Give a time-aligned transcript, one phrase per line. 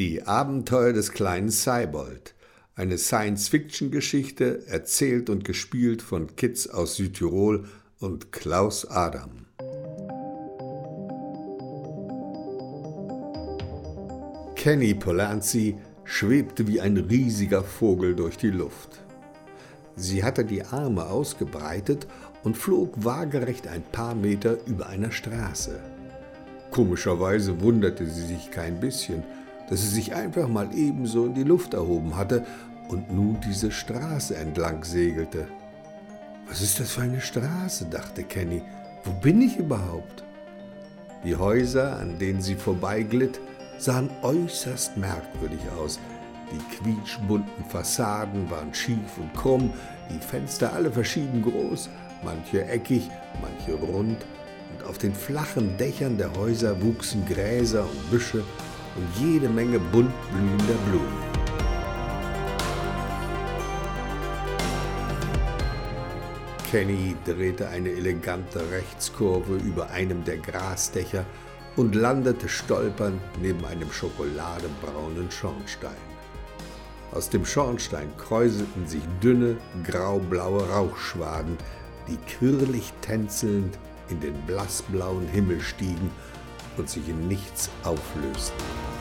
[0.00, 2.34] Die Abenteuer des kleinen Seibold.
[2.74, 7.68] Eine Science-Fiction-Geschichte, erzählt und gespielt von Kids aus Südtirol
[8.00, 9.46] und Klaus Adam.
[14.56, 19.00] Kenny Polanski schwebte wie ein riesiger Vogel durch die Luft.
[19.94, 22.08] Sie hatte die Arme ausgebreitet
[22.42, 25.78] und flog waagerecht ein paar Meter über einer Straße.
[26.72, 29.22] Komischerweise wunderte sie sich kein bisschen,
[29.68, 32.44] dass sie sich einfach mal ebenso in die Luft erhoben hatte
[32.88, 35.48] und nun diese Straße entlang segelte.
[36.48, 37.86] Was ist das für eine Straße?
[37.86, 38.62] dachte Kenny.
[39.04, 40.24] Wo bin ich überhaupt?
[41.24, 43.40] Die Häuser, an denen sie vorbeiglitt,
[43.78, 45.98] sahen äußerst merkwürdig aus.
[46.52, 49.72] Die quietschbunten Fassaden waren schief und krumm,
[50.10, 51.88] die Fenster alle verschieden groß,
[52.22, 54.18] manche eckig, manche rund,
[54.72, 58.42] und auf den flachen Dächern der Häuser wuchsen Gräser und Büsche
[58.96, 61.34] und jede Menge bunt blühender Blumen.
[66.70, 71.24] Kenny drehte eine elegante Rechtskurve über einem der Grasdächer
[71.76, 75.92] und landete stolpernd neben einem schokoladebraunen Schornstein.
[77.12, 81.56] Aus dem Schornstein kräuselten sich dünne, graublaue Rauchschwaden,
[82.08, 86.10] die quirlig tänzelnd in den blassblauen Himmel stiegen
[86.76, 88.93] und sich in nichts auflösten.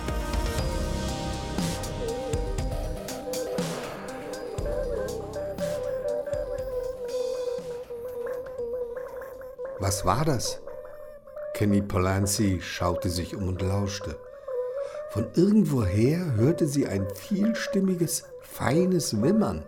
[9.84, 10.62] Was war das?
[11.56, 14.16] Kenny Polanski schaute sich um und lauschte.
[15.10, 19.66] Von irgendwoher hörte sie ein vielstimmiges, feines Wimmern.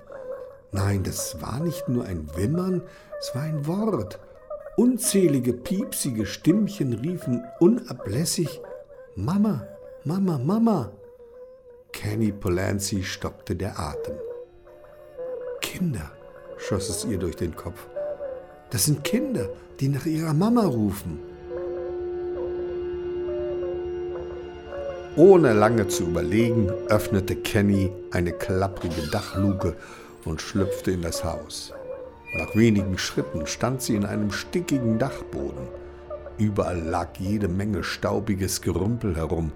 [0.72, 2.82] Nein, das war nicht nur ein Wimmern,
[3.20, 4.22] es war ein Wort.
[4.78, 8.62] Unzählige piepsige Stimmchen riefen unablässig
[9.16, 9.68] Mama,
[10.06, 10.94] Mama, Mama.
[11.92, 14.16] Kenny Polanski stockte der Atem.
[15.60, 16.10] Kinder,
[16.56, 17.90] schoss es ihr durch den Kopf.
[18.76, 19.48] Das sind Kinder,
[19.80, 21.18] die nach ihrer Mama rufen.
[25.16, 29.78] Ohne lange zu überlegen, öffnete Kenny eine klapprige Dachluke
[30.26, 31.72] und schlüpfte in das Haus.
[32.38, 35.70] Nach wenigen Schritten stand sie in einem stickigen Dachboden.
[36.38, 39.54] Überall lag jede Menge staubiges Gerümpel herum.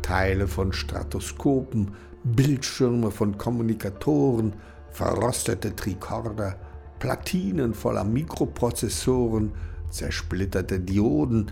[0.00, 1.92] Teile von Stratoskopen,
[2.24, 4.54] Bildschirme von Kommunikatoren,
[4.92, 6.56] verrostete Trikorder,
[6.98, 9.52] Platinen voller Mikroprozessoren,
[9.90, 11.50] zersplitterte Dioden,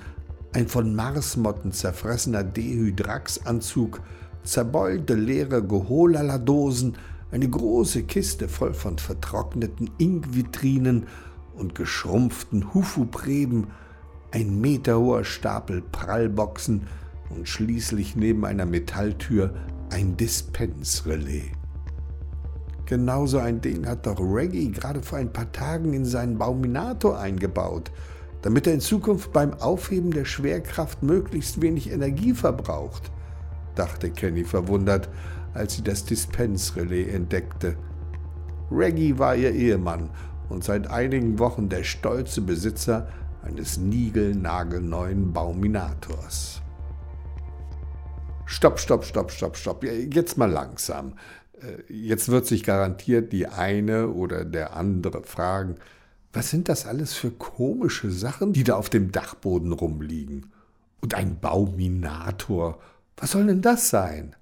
[0.52, 4.00] ein von Marsmotten zerfressener Dehydraxanzug,
[4.44, 6.96] zerbeulte leere Geholala-Dosen,
[7.32, 11.06] eine große Kiste voll von vertrockneten Inkvitrinen
[11.54, 13.68] und geschrumpften Hufupreben,
[14.30, 16.82] ein meterhoher Stapel Prallboxen
[17.30, 19.54] und schließlich neben einer Metalltür
[19.90, 21.63] ein Dispensrelais.
[22.86, 27.90] Genauso ein Ding hat doch Reggie gerade vor ein paar Tagen in seinen Bauminator eingebaut–
[28.44, 33.10] damit er in Zukunft beim Aufheben der Schwerkraft möglichst wenig Energie verbraucht,
[33.74, 35.08] dachte Kenny verwundert,
[35.54, 37.78] als sie das Dispensrelais entdeckte.
[38.70, 40.10] Reggie war ihr Ehemann
[40.50, 43.08] und seit einigen Wochen der stolze Besitzer
[43.42, 46.60] eines niegelnagelneuen Bauminators.
[48.44, 49.84] Stopp, stopp, stopp, stopp, stopp.
[49.84, 51.14] Jetzt mal langsam.
[51.64, 55.76] Äh, jetzt wird sich garantiert die eine oder der andere fragen,
[56.32, 60.50] was sind das alles für komische Sachen, die da auf dem Dachboden rumliegen?
[61.00, 62.80] Und ein Bauminator.
[63.16, 64.34] Was soll denn das sein?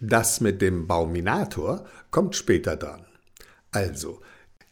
[0.00, 3.06] Das mit dem Bauminator kommt später dran.
[3.72, 4.20] Also,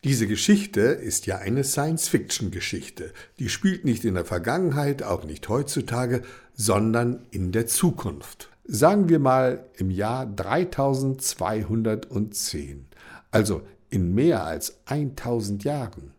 [0.04, 3.12] diese Geschichte ist ja eine Science-Fiction-Geschichte.
[3.38, 6.22] Die spielt nicht in der Vergangenheit, auch nicht heutzutage,
[6.54, 8.49] sondern in der Zukunft.
[8.64, 12.86] Sagen wir mal im Jahr 3210,
[13.30, 16.12] also in mehr als 1000 Jahren.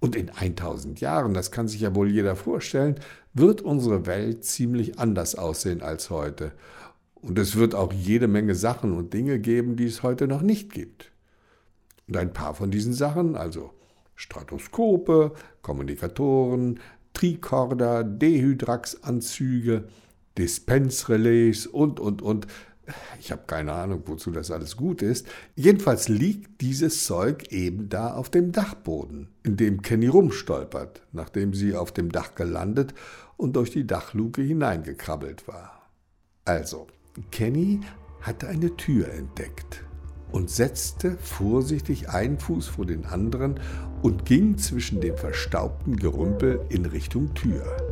[0.00, 3.00] Und in 1000 Jahren, das kann sich ja wohl jeder vorstellen,
[3.34, 6.52] wird unsere Welt ziemlich anders aussehen als heute.
[7.14, 10.72] Und es wird auch jede Menge Sachen und Dinge geben, die es heute noch nicht
[10.72, 11.10] gibt.
[12.06, 13.72] Und ein paar von diesen Sachen, also
[14.14, 15.32] Stratoskope,
[15.62, 16.78] Kommunikatoren,
[17.12, 19.88] Trikorder, Dehydraxanzüge,
[20.38, 22.46] Dispensrelais und, und, und,
[23.20, 25.26] ich habe keine Ahnung, wozu das alles gut ist.
[25.54, 31.76] Jedenfalls liegt dieses Zeug eben da auf dem Dachboden, in dem Kenny rumstolpert, nachdem sie
[31.76, 32.94] auf dem Dach gelandet
[33.36, 35.90] und durch die Dachluke hineingekrabbelt war.
[36.44, 36.86] Also,
[37.30, 37.80] Kenny
[38.20, 39.84] hatte eine Tür entdeckt
[40.32, 43.60] und setzte vorsichtig einen Fuß vor den anderen
[44.02, 47.87] und ging zwischen dem verstaubten Gerümpel in Richtung Tür.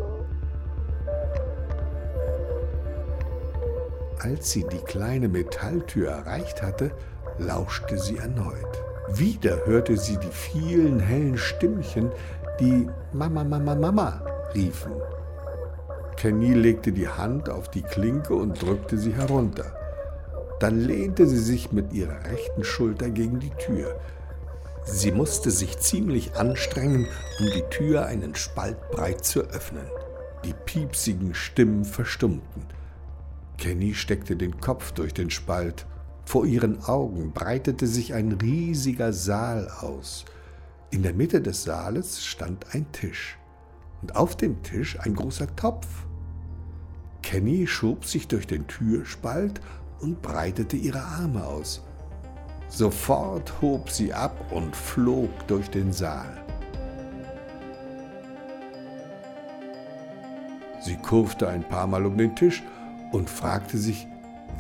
[4.21, 6.91] Als sie die kleine Metalltür erreicht hatte,
[7.39, 8.83] lauschte sie erneut.
[9.15, 12.11] Wieder hörte sie die vielen hellen Stimmchen,
[12.59, 14.23] die Mama, Mama, Mama
[14.55, 14.93] riefen.
[16.17, 19.77] Kenny legte die Hand auf die Klinke und drückte sie herunter.
[20.61, 24.01] Dann lehnte sie sich mit ihrer rechten Schulter gegen die Tür.
[24.87, 27.07] Sie musste sich ziemlich anstrengen,
[27.39, 29.87] um die Tür einen Spalt breit zu öffnen.
[30.45, 32.63] Die piepsigen Stimmen verstummten.
[33.59, 35.87] Kenny steckte den Kopf durch den Spalt.
[36.25, 40.25] Vor ihren Augen breitete sich ein riesiger Saal aus.
[40.91, 43.39] In der Mitte des Saales stand ein Tisch
[44.03, 45.87] und auf dem Tisch ein großer Topf.
[47.23, 49.61] Kenny schob sich durch den Türspalt
[50.01, 51.83] und breitete ihre Arme aus.
[52.69, 56.45] Sofort hob sie ab und flog durch den Saal.
[60.81, 62.63] Sie kurfte ein paar Mal um den Tisch
[63.13, 64.07] und fragte sich,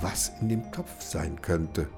[0.00, 1.88] was in dem Topf sein könnte.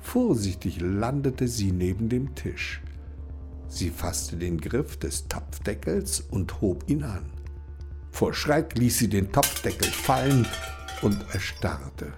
[0.00, 2.82] Vorsichtig landete sie neben dem Tisch.
[3.68, 7.24] Sie fasste den Griff des Topfdeckels und hob ihn an.
[8.10, 10.46] Vor Schreck ließ sie den Topfdeckel fallen
[11.02, 12.12] und erstarrte.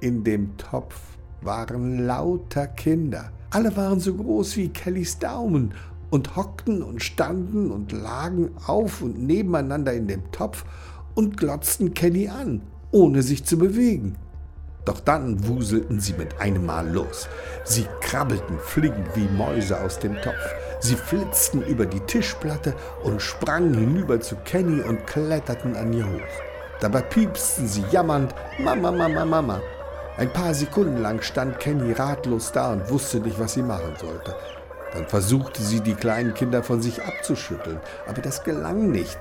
[0.00, 0.98] In dem Topf
[1.42, 3.32] waren lauter Kinder.
[3.50, 5.74] Alle waren so groß wie Kellys Daumen
[6.10, 10.64] und hockten und standen und lagen auf und nebeneinander in dem Topf
[11.14, 14.16] und glotzten Kenny an, ohne sich zu bewegen.
[14.84, 17.28] Doch dann wuselten sie mit einem Mal los.
[17.64, 20.54] Sie krabbelten fliegend wie Mäuse aus dem Topf.
[20.80, 22.74] Sie flitzten über die Tischplatte
[23.04, 26.80] und sprangen hinüber zu Kenny und kletterten an ihr hoch.
[26.80, 29.60] Dabei piepsten sie jammernd Mama, Mama, Mama
[30.18, 34.36] ein paar Sekunden lang stand Kenny ratlos da und wusste nicht, was sie machen sollte.
[34.92, 39.18] Dann versuchte sie, die kleinen Kinder von sich abzuschütteln, aber das gelang nicht.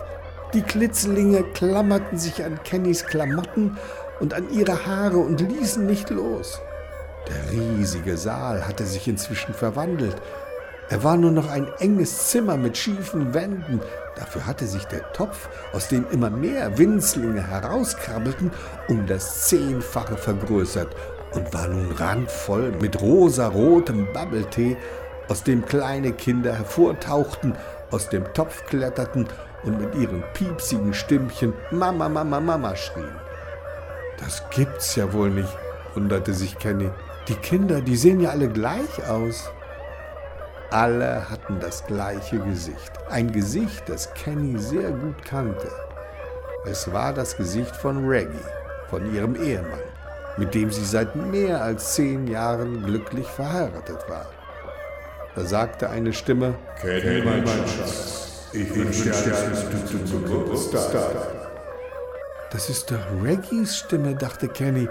[0.54, 3.78] Die Klitzlinge klammerten sich an Kennys Klamotten
[4.20, 6.60] und an ihre Haare und ließen nicht los.
[7.30, 10.16] Der riesige Saal hatte sich inzwischen verwandelt.
[10.90, 13.80] Er war nur noch ein enges Zimmer mit schiefen Wänden.
[14.18, 18.52] Dafür hatte sich der Topf, aus dem immer mehr Winzlinge herauskrabbelten,
[18.90, 20.94] um das Zehnfache vergrößert
[21.32, 24.76] und war nun randvoll mit rosarotem Bubble-Tee,
[25.30, 27.56] aus dem kleine Kinder hervortauchten,
[27.90, 29.30] aus dem Topf kletterten
[29.64, 33.16] und mit ihren piepsigen Stimmchen Mama, Mama, Mama schrien.
[34.20, 35.58] Das gibt's ja wohl nicht,
[35.96, 36.90] wunderte sich Kenny.
[37.28, 39.50] Die Kinder, die sehen ja alle gleich aus.
[40.70, 42.92] Alle hatten das gleiche Gesicht.
[43.10, 45.68] Ein Gesicht, das Kenny sehr gut kannte.
[46.66, 48.38] Es war das Gesicht von Reggie,
[48.90, 49.80] von ihrem Ehemann,
[50.38, 54.28] mit dem sie seit mehr als zehn Jahren glücklich verheiratet war.
[55.36, 61.16] Da sagte eine Stimme, Kenny, mein Schatz, ich wünsche dir alles Gute zum Geburtstag.
[62.52, 64.90] Das ist doch Reggies Stimme, dachte Kenny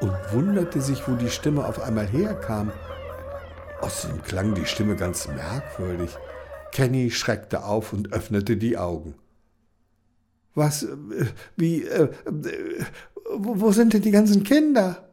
[0.00, 2.72] und wunderte sich, wo die Stimme auf einmal herkam.
[3.80, 6.16] Außerdem klang die Stimme ganz merkwürdig.
[6.72, 9.14] Kenny schreckte auf und öffnete die Augen.
[10.54, 10.96] Was, äh,
[11.56, 12.08] wie, äh,
[13.36, 15.08] wo, wo sind denn die ganzen Kinder?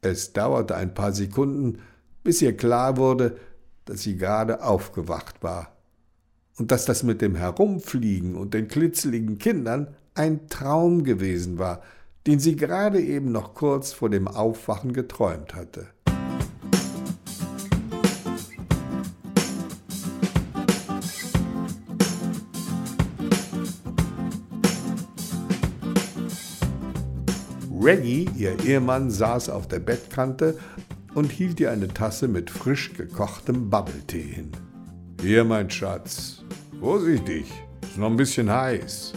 [0.00, 1.82] Es dauerte ein paar Sekunden,
[2.24, 3.36] bis ihr klar wurde,
[3.84, 5.79] dass sie gerade aufgewacht war
[6.60, 11.80] und dass das mit dem Herumfliegen und den klitzeligen Kindern ein Traum gewesen war,
[12.26, 15.86] den sie gerade eben noch kurz vor dem Aufwachen geträumt hatte.
[27.82, 30.58] Reggie, ihr Ehemann, saß auf der Bettkante
[31.14, 34.50] und hielt ihr eine Tasse mit frisch gekochtem Bubble-Tee hin.
[35.22, 36.39] Hier, mein Schatz,
[36.80, 37.46] vorsichtig,
[37.82, 39.12] ist noch ein bisschen heiß.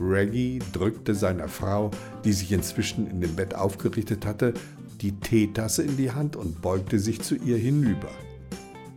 [0.00, 1.90] Reggie drückte seiner Frau,
[2.24, 4.54] die sich inzwischen in dem Bett aufgerichtet hatte,
[5.00, 8.10] die Teetasse in die Hand und beugte sich zu ihr hinüber.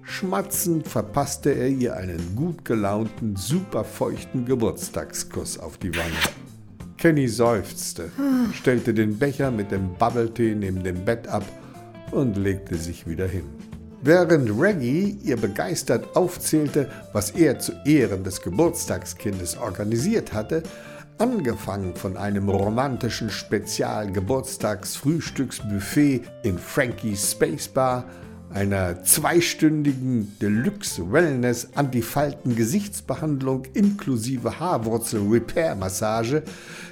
[0.03, 6.15] Schmatzend verpasste er ihr einen gut gelaunten, superfeuchten Geburtstagskuss auf die Wange.
[6.97, 8.09] Kenny seufzte,
[8.53, 11.43] stellte den Becher mit dem Bubble-Tee neben dem Bett ab
[12.11, 13.45] und legte sich wieder hin.
[14.01, 20.61] Während Reggie ihr begeistert aufzählte, was er zu Ehren des Geburtstagskindes organisiert hatte,
[21.17, 28.05] angefangen von einem romantischen Spezial-Geburtstagsfrühstücksbuffet in Frankie's Space Bar
[28.49, 36.43] einer zweistündigen Deluxe Wellness Antifalten Gesichtsbehandlung inklusive Haarwurzel Repair Massage,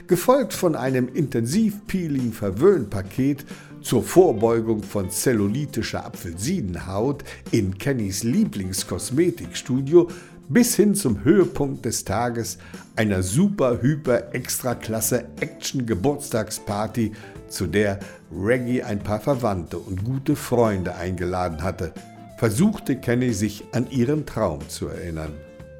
[0.07, 3.45] gefolgt von einem Intensivpeeling Verwöhnpaket
[3.85, 10.09] zur Vorbeugung von zellulitischer Apfelsinenhaut in Kennys Lieblingskosmetikstudio
[10.49, 12.57] bis hin zum Höhepunkt des Tages
[12.95, 17.11] einer super hyper extraklasse Action Geburtstagsparty,
[17.47, 17.99] zu der
[18.35, 21.93] Reggie ein paar Verwandte und gute Freunde eingeladen hatte,
[22.39, 25.33] versuchte Kenny sich an ihren Traum zu erinnern.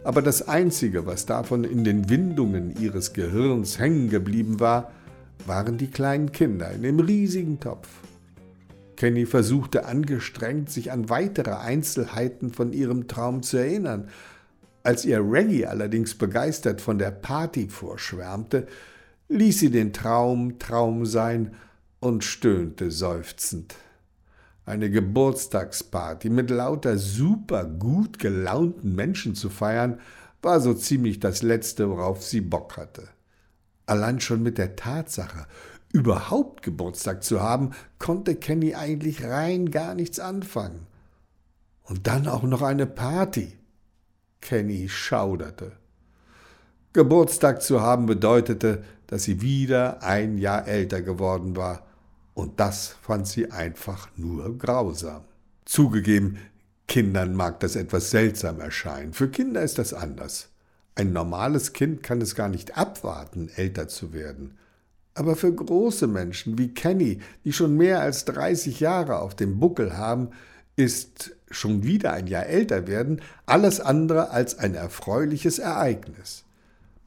[0.04, 4.92] Aber das Einzige, was davon in den Windungen ihres Gehirns hängen geblieben war,
[5.46, 7.88] waren die kleinen Kinder in dem riesigen Topf.
[8.96, 14.10] Kenny versuchte angestrengt, sich an weitere Einzelheiten von ihrem Traum zu erinnern.
[14.84, 18.68] Als ihr Reggie allerdings begeistert von der Party vorschwärmte,
[19.30, 21.56] ließ sie den Traum Traum sein
[22.00, 23.76] und stöhnte seufzend.
[24.66, 30.00] Eine Geburtstagsparty mit lauter super gut gelaunten Menschen zu feiern,
[30.42, 33.08] war so ziemlich das Letzte, worauf sie Bock hatte.
[33.86, 35.46] Allein schon mit der Tatsache,
[35.94, 40.88] überhaupt Geburtstag zu haben, konnte Kenny eigentlich rein gar nichts anfangen.
[41.84, 43.58] Und dann auch noch eine Party.
[44.42, 45.74] Kenny schauderte.
[46.94, 51.86] Geburtstag zu haben bedeutete, dass sie wieder ein Jahr älter geworden war,
[52.34, 55.24] und das fand sie einfach nur grausam.
[55.64, 56.38] Zugegeben,
[56.88, 59.14] Kindern mag das etwas seltsam erscheinen.
[59.14, 60.50] Für Kinder ist das anders.
[60.96, 64.58] Ein normales Kind kann es gar nicht abwarten, älter zu werden.
[65.14, 69.98] Aber für große Menschen wie Kenny, die schon mehr als 30 Jahre auf dem Buckel
[69.98, 70.30] haben,
[70.78, 76.44] ist schon wieder ein Jahr älter werden alles andere als ein erfreuliches Ereignis.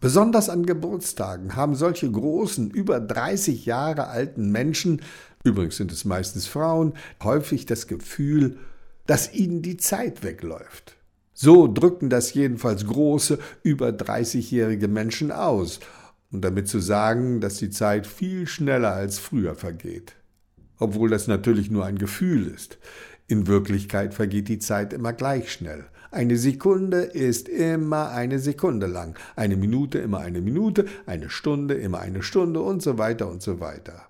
[0.01, 5.03] Besonders an Geburtstagen haben solche großen, über 30 Jahre alten Menschen,
[5.45, 8.59] übrigens sind es meistens Frauen, häufig das Gefühl,
[9.07, 10.98] dass ihnen die Zeit wegläuft.
[11.41, 15.79] So drücken das jedenfalls große, über 30-jährige Menschen aus,
[16.33, 20.17] und damit zu sagen, dass die Zeit viel schneller als früher vergeht.
[20.79, 22.79] Obwohl das natürlich nur ein Gefühl ist.
[23.29, 25.85] In Wirklichkeit vergeht die Zeit immer gleich schnell.
[26.11, 32.01] Eine Sekunde ist immer eine Sekunde lang, eine Minute immer eine Minute, eine Stunde immer
[32.01, 34.09] eine Stunde und so weiter und so weiter.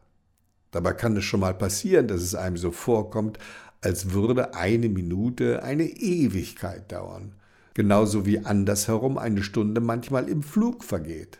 [0.70, 3.38] Dabei kann es schon mal passieren, dass es einem so vorkommt,
[3.80, 7.34] als würde eine Minute eine Ewigkeit dauern,
[7.74, 11.38] genauso wie andersherum eine Stunde manchmal im Flug vergeht.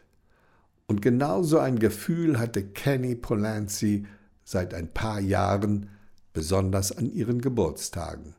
[0.86, 4.06] Und genauso ein Gefühl hatte Kenny Polanski
[4.44, 5.90] seit ein paar Jahren,
[6.32, 8.34] besonders an ihren Geburtstagen.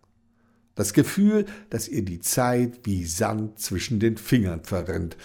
[0.73, 5.17] Das Gefühl, dass ihr die Zeit wie Sand zwischen den Fingern verrinnt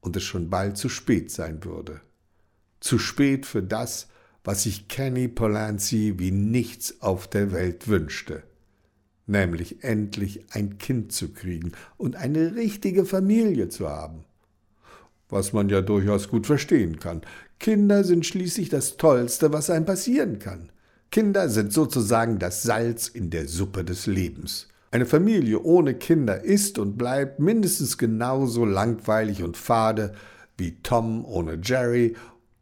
[0.00, 2.02] und es schon bald zu spät sein würde.
[2.80, 4.08] Zu spät für das,
[4.44, 8.42] was sich Kenny Polanski wie nichts auf der Welt wünschte,
[9.26, 14.24] nämlich endlich ein Kind zu kriegen und eine richtige Familie zu haben
[15.30, 17.22] was man ja durchaus gut verstehen kann.
[17.58, 20.70] Kinder sind schließlich das Tollste, was einem passieren kann.
[21.10, 24.68] Kinder sind sozusagen das Salz in der Suppe des Lebens.
[24.92, 30.14] Eine Familie ohne Kinder ist und bleibt mindestens genauso langweilig und fade
[30.56, 32.16] wie Tom ohne Jerry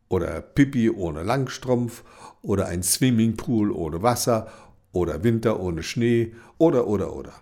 [0.09, 2.05] oder Pippi ohne Langstrumpf
[2.43, 4.49] oder ein Swimmingpool ohne Wasser
[4.93, 7.33] oder Winter ohne Schnee oder oder oder.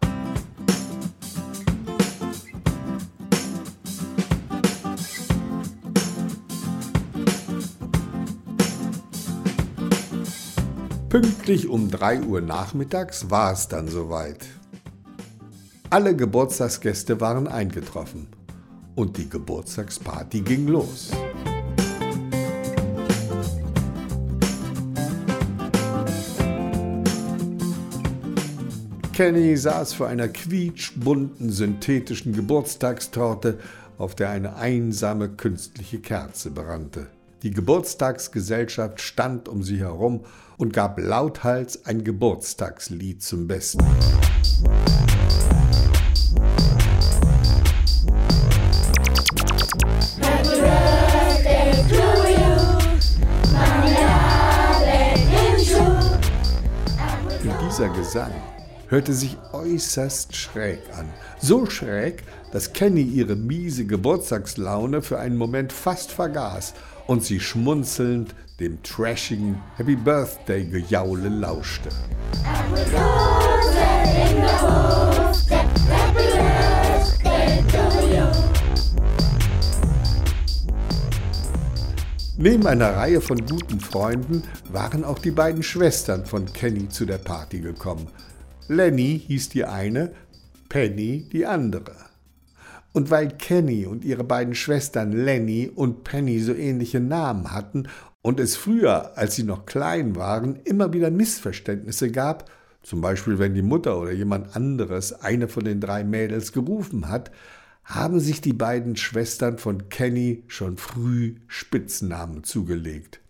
[11.08, 14.44] Pünktlich um 3 Uhr nachmittags war es dann soweit.
[15.88, 18.26] Alle Geburtstagsgäste waren eingetroffen
[18.96, 21.12] und die Geburtstagsparty ging los.
[29.16, 33.58] Kenny saß vor einer quietschbunten synthetischen Geburtstagstorte,
[33.96, 37.06] auf der eine einsame künstliche Kerze brannte.
[37.42, 40.26] Die Geburtstagsgesellschaft stand um sie herum
[40.58, 43.82] und gab lauthals ein Geburtstagslied zum Besten.
[57.42, 58.32] Und dieser Gesang
[58.88, 61.07] hörte sich äußerst schräg an.
[61.40, 66.75] So schräg, dass Kenny ihre miese Geburtstagslaune für einen Moment fast vergaß
[67.07, 71.90] und sie schmunzelnd dem trashigen Happy Birthday Gejaule lauschte.
[82.38, 87.19] Neben einer Reihe von guten Freunden waren auch die beiden Schwestern von Kenny zu der
[87.19, 88.09] Party gekommen.
[88.68, 90.12] Lenny hieß die eine,
[90.68, 91.94] Penny die andere.
[92.92, 97.88] Und weil Kenny und ihre beiden Schwestern Lenny und Penny so ähnliche Namen hatten
[98.23, 102.50] und es früher, als sie noch klein waren, immer wieder Missverständnisse gab,
[102.82, 107.30] zum Beispiel wenn die Mutter oder jemand anderes eine von den drei Mädels gerufen hat,
[107.85, 113.20] haben sich die beiden Schwestern von Kenny schon früh Spitznamen zugelegt.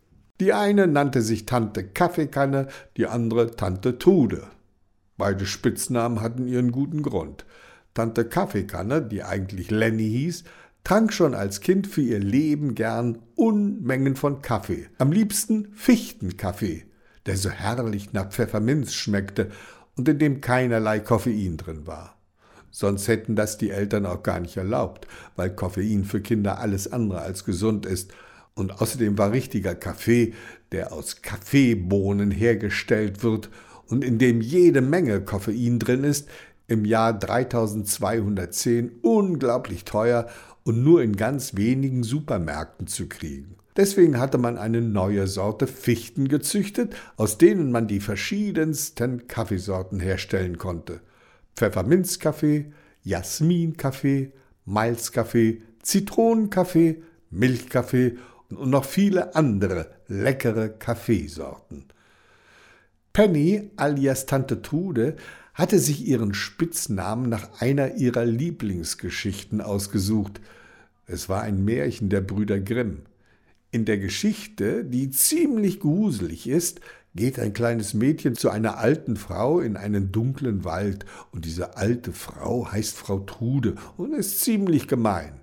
[0.40, 4.45] Die eine nannte sich Tante Kaffeekanne, die andere Tante Trude.
[5.16, 7.46] Beide Spitznamen hatten ihren guten Grund.
[7.94, 10.44] Tante Kaffeekanne, die eigentlich Lenny hieß,
[10.85, 14.88] trank schon als Kind für ihr Leben gern Unmengen von Kaffee.
[14.99, 16.85] Am liebsten Fichtenkaffee,
[17.25, 19.50] der so herrlich nach Pfefferminz schmeckte
[19.96, 22.16] und in dem keinerlei Koffein drin war.
[22.70, 27.20] Sonst hätten das die Eltern auch gar nicht erlaubt, weil Koffein für Kinder alles andere
[27.20, 28.12] als gesund ist
[28.54, 30.35] und außerdem war richtiger Kaffee,
[30.73, 33.49] der aus Kaffeebohnen hergestellt wird
[33.88, 36.28] und in dem jede Menge Koffein drin ist,
[36.69, 40.28] im Jahr 3210 unglaublich teuer
[40.64, 43.57] und nur in ganz wenigen Supermärkten zu kriegen.
[43.76, 50.57] Deswegen hatte man eine neue Sorte Fichten gezüchtet, aus denen man die verschiedensten Kaffeesorten herstellen
[50.57, 51.00] konnte.
[51.55, 52.73] Pfefferminzkaffee,
[53.05, 54.33] Jasminkaffee,
[54.64, 58.16] Malzkaffee, Zitronenkaffee, Milchkaffee
[58.49, 61.85] und noch viele andere leckere Kaffeesorten.
[63.16, 65.16] Penny alias Tante Trude
[65.54, 70.38] hatte sich ihren Spitznamen nach einer ihrer Lieblingsgeschichten ausgesucht.
[71.06, 73.04] Es war ein Märchen der Brüder Grimm.
[73.70, 76.80] In der Geschichte, die ziemlich gruselig ist,
[77.14, 82.12] geht ein kleines Mädchen zu einer alten Frau in einen dunklen Wald, und diese alte
[82.12, 85.40] Frau heißt Frau Trude und ist ziemlich gemein.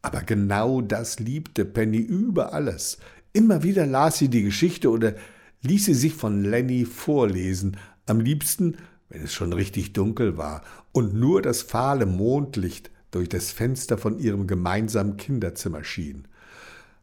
[0.00, 2.98] Aber genau das liebte Penny über alles.
[3.32, 5.16] Immer wieder las sie die Geschichte oder
[5.62, 7.76] ließ sie sich von Lenny vorlesen,
[8.06, 8.76] am liebsten,
[9.08, 10.62] wenn es schon richtig dunkel war
[10.92, 16.26] und nur das fahle Mondlicht durch das Fenster von ihrem gemeinsamen Kinderzimmer schien.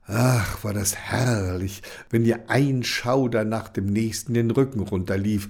[0.06, 5.50] Ach, war das herrlich, wenn ihr ein Schauder nach dem nächsten den Rücken runterlief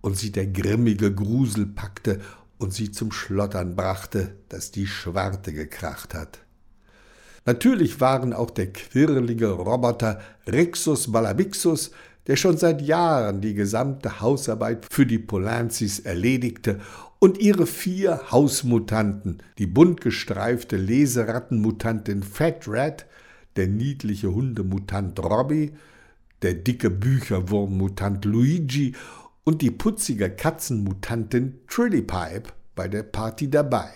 [0.00, 2.20] und sie der grimmige Grusel packte
[2.56, 6.38] und sie zum Schlottern brachte, dass die Schwarte gekracht hat.
[7.44, 11.90] Natürlich waren auch der quirlige Roboter Rixus Balabixus,
[12.28, 16.78] der schon seit Jahren die gesamte Hausarbeit für die Polanzis erledigte,
[17.20, 23.06] und ihre vier Hausmutanten, die bunt gestreifte Leserattenmutantin Fat Rat,
[23.56, 25.72] der niedliche Hundemutant Robbie,
[26.42, 28.94] der dicke Bücherwurmmutant Luigi
[29.42, 33.88] und die putzige Katzenmutantin Trillypipe bei der Party dabei.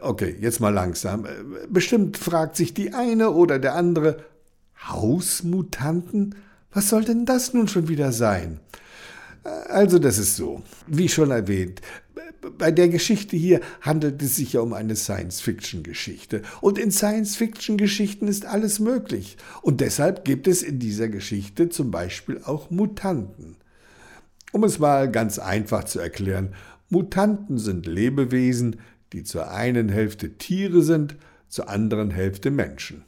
[0.00, 1.26] Okay, jetzt mal langsam.
[1.68, 4.24] Bestimmt fragt sich die eine oder der andere,
[4.88, 6.36] Hausmutanten?
[6.72, 8.60] Was soll denn das nun schon wieder sein?
[9.68, 11.80] Also das ist so, wie schon erwähnt,
[12.58, 16.42] bei der Geschichte hier handelt es sich ja um eine Science-Fiction-Geschichte.
[16.60, 19.36] Und in Science-Fiction-Geschichten ist alles möglich.
[19.62, 23.56] Und deshalb gibt es in dieser Geschichte zum Beispiel auch Mutanten.
[24.52, 26.54] Um es mal ganz einfach zu erklären,
[26.88, 28.80] Mutanten sind Lebewesen,
[29.12, 31.16] die zur einen Hälfte Tiere sind,
[31.48, 33.04] zur anderen Hälfte Menschen.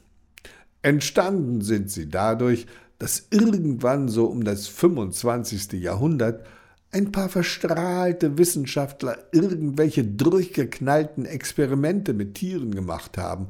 [0.81, 2.67] Entstanden sind sie dadurch,
[3.03, 5.73] dass irgendwann so um das 25.
[5.73, 6.45] Jahrhundert
[6.89, 13.49] ein paar verstrahlte Wissenschaftler irgendwelche durchgeknallten Experimente mit Tieren gemacht haben,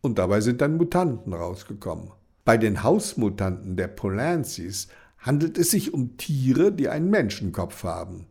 [0.00, 2.10] und dabei sind dann Mutanten rausgekommen.
[2.44, 8.26] Bei den Hausmutanten der Polancis handelt es sich um Tiere, die einen Menschenkopf haben.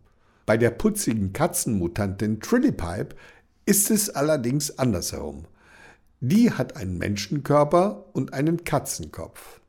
[0.46, 3.16] Bei der putzigen Katzenmutantin Trillypipe
[3.66, 5.46] ist es allerdings andersherum.
[6.20, 9.62] Die hat einen Menschenkörper und einen Katzenkopf.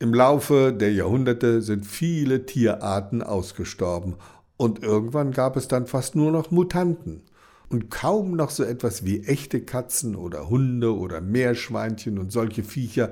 [0.00, 4.14] Im Laufe der Jahrhunderte sind viele Tierarten ausgestorben
[4.56, 7.22] und irgendwann gab es dann fast nur noch Mutanten
[7.68, 13.10] und kaum noch so etwas wie echte Katzen oder Hunde oder Meerschweinchen und solche Viecher,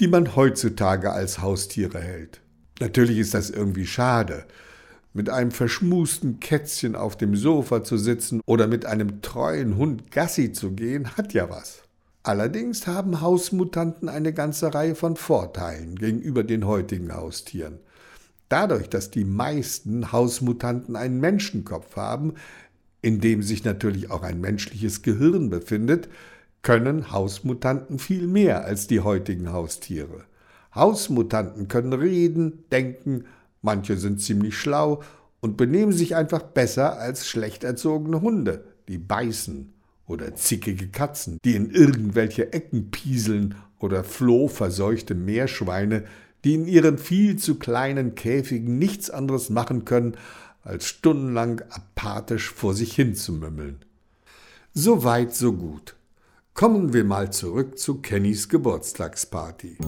[0.00, 2.40] die man heutzutage als Haustiere hält.
[2.80, 4.46] Natürlich ist das irgendwie schade,
[5.12, 10.52] mit einem verschmusten Kätzchen auf dem Sofa zu sitzen oder mit einem treuen Hund Gassi
[10.52, 11.81] zu gehen, hat ja was.
[12.22, 17.78] Allerdings haben Hausmutanten eine ganze Reihe von Vorteilen gegenüber den heutigen Haustieren.
[18.48, 22.34] Dadurch, dass die meisten Hausmutanten einen Menschenkopf haben,
[23.00, 26.08] in dem sich natürlich auch ein menschliches Gehirn befindet,
[26.62, 30.24] können Hausmutanten viel mehr als die heutigen Haustiere.
[30.74, 33.24] Hausmutanten können reden, denken,
[33.62, 35.02] Manche sind ziemlich schlau
[35.40, 39.72] und benehmen sich einfach besser als schlecht erzogene Hunde, die beißen,
[40.06, 46.04] oder zickige Katzen, die in irgendwelche Ecken pieseln, oder flohverseuchte Meerschweine,
[46.44, 50.16] die in ihren viel zu kleinen Käfigen nichts anderes machen können,
[50.62, 53.84] als stundenlang apathisch vor sich hin zu mümmeln.
[54.72, 55.96] So weit, so gut.
[56.54, 59.78] Kommen wir mal zurück zu Kennys Geburtstagsparty.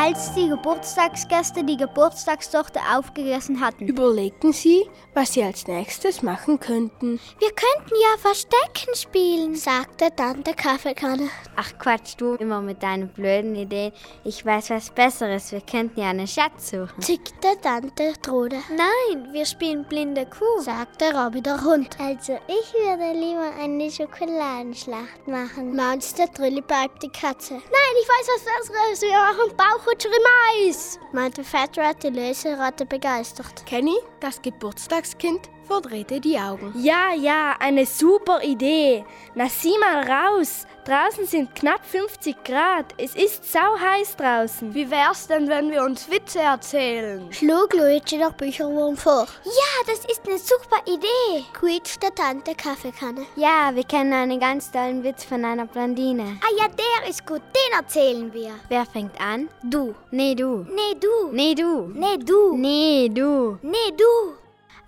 [0.00, 3.86] Als die Geburtstagsgäste die Geburtstagstorte aufgegessen hatten.
[3.86, 7.20] Überlegten sie, was sie als nächstes machen könnten.
[7.38, 11.28] Wir könnten ja Verstecken spielen, sagte Tante Kaffeekanne.
[11.54, 13.92] Ach Quatsch, du immer mit deinen blöden Ideen.
[14.24, 15.52] Ich weiß was Besseres.
[15.52, 17.00] Wir könnten ja einen Schatz suchen.
[17.00, 18.56] Zickte Tante Trude.
[18.70, 21.94] Nein, wir spielen blinde Kuh, sagte Robby der Hund.
[22.00, 27.54] Also ich würde lieber eine Schokoladenschlacht machen, maunzte Trillipipe die Katze.
[27.54, 29.02] Nein, ich weiß was Besseres.
[29.02, 29.56] Wir machen
[30.00, 33.66] Bauchrutscher im Eis, meinte Fat Rat die Leseratte begeistert.
[33.66, 36.72] Kenny, das Geburtstagskind, verdrehte die Augen.
[36.74, 39.04] Ja, ja, eine super Idee.
[39.36, 40.66] Na sieh mal raus.
[40.84, 42.86] Draußen sind knapp 50 Grad.
[42.96, 44.74] Es ist sau heiß draußen.
[44.74, 47.32] Wie wär's denn, wenn wir uns Witze erzählen?
[47.32, 49.28] Schlug Luigi der Bücherwurm vor.
[49.44, 53.26] Ja, das ist eine super Idee, quietschte Tante Kaffeekanne.
[53.36, 56.38] Ja, wir kennen einen ganz tollen Witz von einer Blondine.
[56.42, 58.50] Ah ja, der ist gut, den erzählen wir.
[58.68, 59.48] Wer fängt an?
[59.62, 59.94] Du.
[60.10, 60.66] Nee, du.
[60.74, 61.30] Nee, du.
[61.30, 61.92] Nee, du.
[61.94, 62.56] Nee, du.
[62.56, 63.58] Nee, du.
[63.62, 64.39] Nee, du.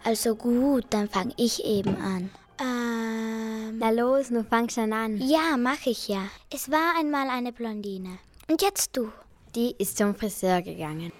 [0.04, 2.30] Also gut, dann fang ich eben an.
[2.60, 3.78] Ähm.
[3.78, 5.20] Na los, du fangst schon an.
[5.20, 6.28] Ja, mach ich ja.
[6.50, 8.18] Es war einmal eine Blondine.
[8.48, 9.10] Und jetzt du.
[9.56, 11.12] Die ist zum Friseur gegangen.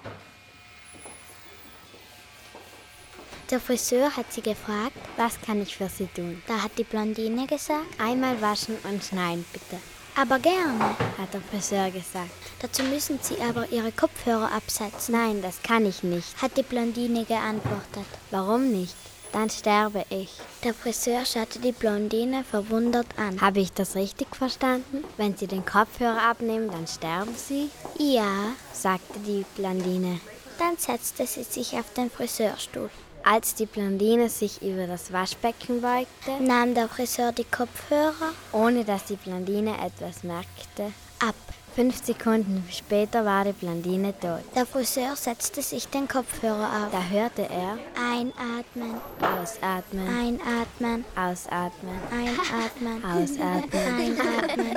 [3.50, 6.40] Der Friseur hat sie gefragt, was kann ich für sie tun?
[6.46, 9.82] Da hat die Blondine gesagt, einmal waschen und schneiden bitte.
[10.14, 12.30] Aber gerne, hat der Friseur gesagt.
[12.60, 15.14] Dazu müssen Sie aber Ihre Kopfhörer absetzen.
[15.14, 18.06] Nein, das kann ich nicht, hat die Blondine geantwortet.
[18.30, 18.94] Warum nicht?
[19.32, 20.30] Dann sterbe ich.
[20.62, 23.40] Der Friseur schaute die Blondine verwundert an.
[23.40, 25.04] Habe ich das richtig verstanden?
[25.16, 27.70] Wenn Sie den Kopfhörer abnehmen, dann sterben Sie?
[27.98, 30.20] Ja, sagte die Blondine.
[30.58, 32.90] Dann setzte sie sich auf den Friseurstuhl.
[33.24, 39.04] Als die Blondine sich über das Waschbecken beugte, nahm der Friseur die Kopfhörer, ohne dass
[39.04, 41.34] die Blondine etwas merkte, ab.
[41.74, 44.42] Fünf Sekunden später war die Blondine tot.
[44.54, 46.92] Der Friseur setzte sich den Kopfhörer auf.
[46.92, 54.76] Da hörte er Einatmen, ausatmen, einatmen, ausatmen, einatmen, ausatmen, einatmen,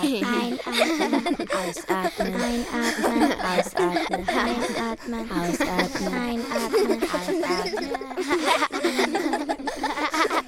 [0.00, 7.00] einatmen, ausatmen, einatmen, ausatmen, einatmen, ausatmen, einatmen,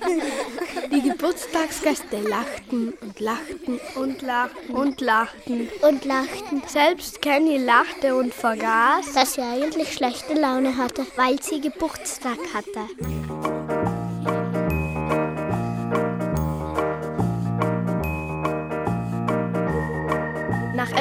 [0.07, 0.70] Die
[1.11, 6.63] Geburtstagsgäste lachten und lachten und lachten und lachten und lachten.
[6.69, 13.60] Selbst Kenny lachte und vergaß, dass sie eigentlich schlechte Laune hatte, weil sie Geburtstag hatte.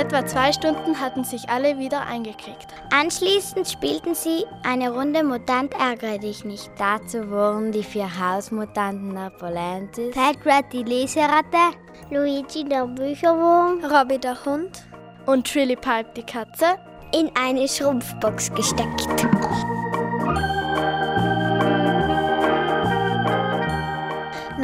[0.09, 2.65] Etwa zwei Stunden hatten sich alle wieder eingekriegt.
[2.91, 6.71] Anschließend spielten sie eine Runde Mutant ärgere dich nicht.
[6.79, 11.77] Dazu wurden die vier Hausmutanten Napoleontis, Fat die Leseratte,
[12.09, 14.83] Luigi der Bücherwurm, Robby der Hund
[15.27, 16.79] und Trillipipe die Katze
[17.13, 19.07] in eine Schrumpfbox gesteckt.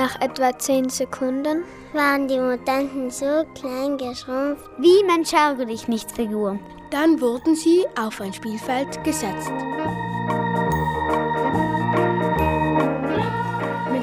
[0.05, 1.63] Nach etwa zehn Sekunden
[1.93, 6.59] waren die Mutanten so klein geschrumpft wie Mensch ärgere dich nicht Figuren.
[6.91, 9.51] Dann wurden sie auf ein Spielfeld gesetzt.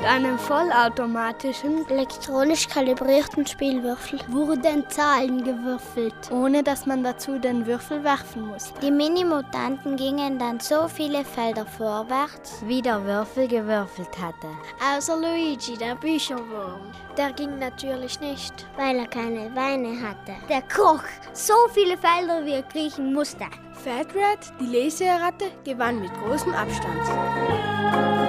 [0.03, 8.03] Mit einem vollautomatischen, elektronisch kalibrierten Spielwürfel wurden Zahlen gewürfelt, ohne dass man dazu den Würfel
[8.03, 8.81] werfen musste.
[8.81, 14.49] Die Mini-Mutanten gingen dann so viele Felder vorwärts, wie der Würfel gewürfelt hatte.
[14.93, 16.91] Außer Luigi, der Bücherwurm.
[17.17, 20.35] Der ging natürlich nicht, weil er keine Beine hatte.
[20.49, 23.47] Der Koch, so viele Felder wie er kriechen musste.
[23.75, 28.22] Fat Rat, die Leseratte, gewann mit großem Abstand.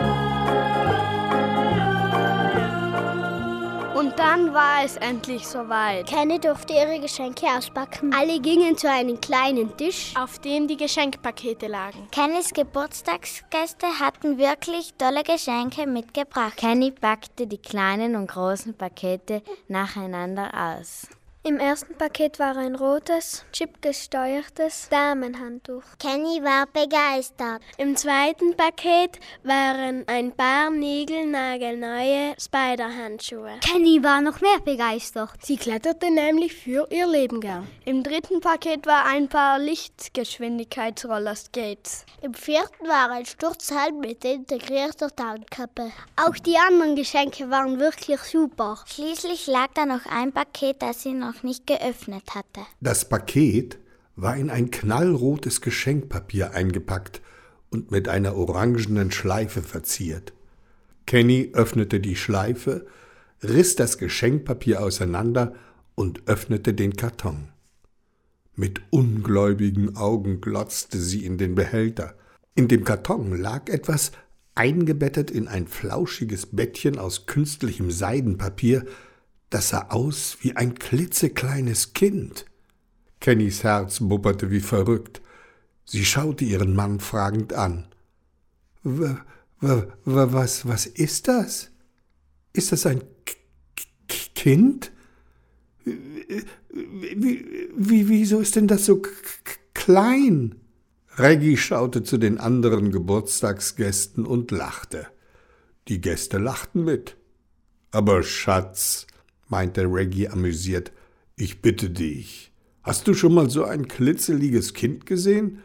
[4.14, 6.06] Und dann war es endlich soweit.
[6.06, 8.14] Kenny durfte ihre Geschenke auspacken.
[8.14, 12.08] Alle gingen zu einem kleinen Tisch, auf dem die Geschenkpakete lagen.
[12.12, 16.58] Kennys Geburtstagsgäste hatten wirklich tolle Geschenke mitgebracht.
[16.58, 21.08] Kenny packte die kleinen und großen Pakete nacheinander aus.
[21.46, 25.84] Im ersten Paket war ein rotes, chipgesteuertes Damenhandtuch.
[26.00, 27.62] Kenny war begeistert.
[27.78, 33.60] Im zweiten Paket waren ein paar niegelnagelneue Spider-Handschuhe.
[33.60, 35.32] Kenny war noch mehr begeistert.
[35.42, 37.68] Sie kletterte nämlich für ihr Leben gern.
[37.84, 42.06] Im dritten Paket war ein paar Lichtgeschwindigkeitsrollerskates.
[42.22, 45.92] Im vierten war ein Sturzhelm mit integrierter Tarnkappe.
[46.16, 48.80] Auch die anderen Geschenke waren wirklich super.
[48.86, 52.62] Schließlich lag da noch ein Paket, das sie noch nicht geöffnet hatte.
[52.82, 53.80] Das Paket
[54.16, 57.22] war in ein knallrotes Geschenkpapier eingepackt
[57.72, 60.34] und mit einer orangenen Schleife verziert.
[61.08, 62.86] Kenny öffnete die Schleife,
[63.42, 65.56] riss das Geschenkpapier auseinander
[65.96, 67.50] und öffnete den Karton.
[68.56, 72.16] Mit ungläubigen Augen glotzte sie in den Behälter.
[72.54, 74.12] In dem Karton lag etwas
[74.56, 78.86] eingebettet in ein flauschiges Bettchen aus künstlichem Seidenpapier,
[79.54, 82.46] das sah aus wie ein klitzekleines Kind.
[83.20, 85.22] Kennys Herz bubberte wie verrückt.
[85.86, 87.86] Sie schaute ihren Mann fragend an.
[88.84, 89.16] W
[90.06, 91.70] was, was ist das?
[92.52, 93.36] Ist das ein K
[94.36, 94.92] Kind?
[95.86, 97.46] Wie,
[97.78, 99.02] wie, wieso ist denn das so
[99.74, 100.56] klein?
[101.18, 105.08] Reggie schaute zu den anderen Geburtstagsgästen und lachte.
[105.88, 107.16] Die Gäste lachten mit.
[107.92, 109.08] Aber Schatz,
[109.50, 110.92] meinte Reggie amüsiert,
[111.36, 112.52] ich bitte dich,
[112.84, 115.60] hast du schon mal so ein klitzeliges Kind gesehen?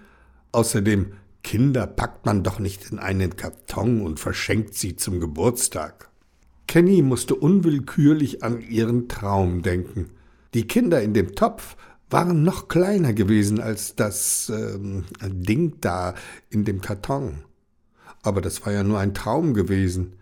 [0.52, 1.12] Außerdem,
[1.42, 6.10] Kinder packt man doch nicht in einen Karton und verschenkt sie zum Geburtstag.
[6.66, 10.10] Kenny musste unwillkürlich an ihren Traum denken.
[10.54, 11.76] Die Kinder in dem Topf
[12.10, 16.14] waren noch kleiner gewesen als das ähm, Ding da
[16.50, 17.44] in dem Karton.
[18.22, 20.14] Aber das war ja nur ein Traum gewesen.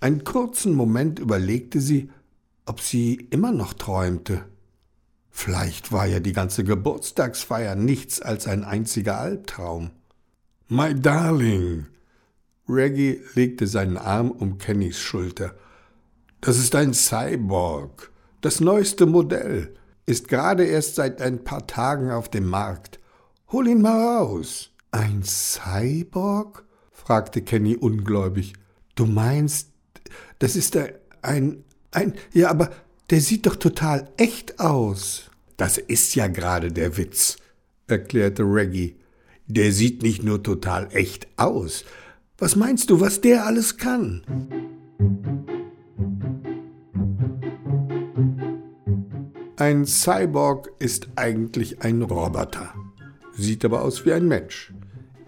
[0.00, 2.10] Einen kurzen Moment überlegte sie,
[2.68, 4.44] ob sie immer noch träumte.
[5.30, 9.90] Vielleicht war ja die ganze Geburtstagsfeier nichts als ein einziger Albtraum.
[10.68, 11.86] My darling!
[12.68, 15.54] Reggie legte seinen Arm um Kennys Schulter.
[16.40, 19.74] Das ist ein Cyborg, das neueste Modell
[20.08, 22.98] ist gerade erst seit ein paar Tagen auf dem Markt.
[23.52, 24.70] Hol ihn mal raus.
[24.90, 26.64] Ein Cyborg?
[26.92, 28.54] fragte Kenny ungläubig.
[28.94, 29.70] Du meinst,
[30.38, 30.78] das ist
[31.20, 31.62] ein,
[31.98, 32.70] ein, ja, aber
[33.10, 35.30] der sieht doch total echt aus.
[35.56, 37.36] Das ist ja gerade der Witz,
[37.88, 38.96] erklärte Reggie.
[39.46, 41.84] Der sieht nicht nur total echt aus.
[42.36, 44.22] Was meinst du, was der alles kann?
[49.56, 52.72] Ein Cyborg ist eigentlich ein Roboter,
[53.36, 54.72] sieht aber aus wie ein Mensch.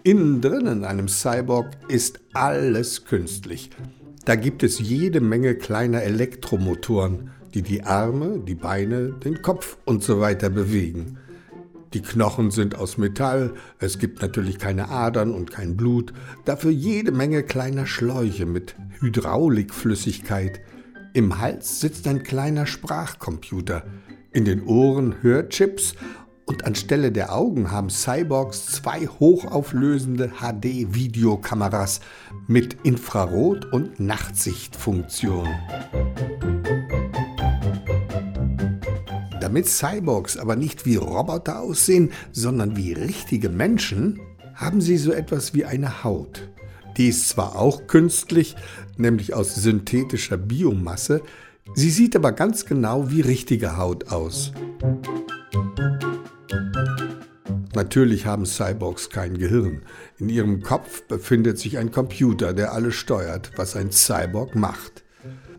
[0.03, 3.71] Innen drin in einem Cyborg ist alles künstlich.
[4.25, 10.03] Da gibt es jede Menge kleiner Elektromotoren, die die Arme, die Beine, den Kopf und
[10.03, 11.17] so weiter bewegen.
[11.93, 16.13] Die Knochen sind aus Metall, es gibt natürlich keine Adern und kein Blut,
[16.45, 20.61] dafür jede Menge kleiner Schläuche mit Hydraulikflüssigkeit.
[21.13, 23.83] Im Hals sitzt ein kleiner Sprachcomputer,
[24.31, 25.95] in den Ohren Hörchips
[26.45, 32.01] und anstelle der Augen haben Cyborgs zwei hochauflösende HD-Videokameras
[32.47, 35.47] mit Infrarot- und Nachtsichtfunktion.
[39.39, 44.19] Damit Cyborgs aber nicht wie Roboter aussehen, sondern wie richtige Menschen,
[44.53, 46.49] haben sie so etwas wie eine Haut.
[46.97, 48.55] Die ist zwar auch künstlich,
[48.97, 51.21] nämlich aus synthetischer Biomasse,
[51.73, 54.51] Sie sieht aber ganz genau wie richtige Haut aus.
[57.73, 59.81] Natürlich haben Cyborgs kein Gehirn.
[60.17, 65.03] In ihrem Kopf befindet sich ein Computer, der alles steuert, was ein Cyborg macht.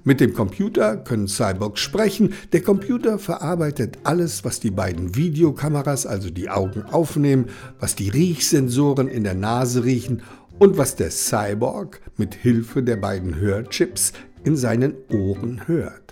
[0.05, 2.35] Mit dem Computer können Cyborgs sprechen.
[2.53, 7.47] Der Computer verarbeitet alles, was die beiden Videokameras, also die Augen, aufnehmen,
[7.79, 10.23] was die Riechsensoren in der Nase riechen
[10.59, 14.13] und was der Cyborg mit Hilfe der beiden Hörchips
[14.45, 16.12] in seinen Ohren hört.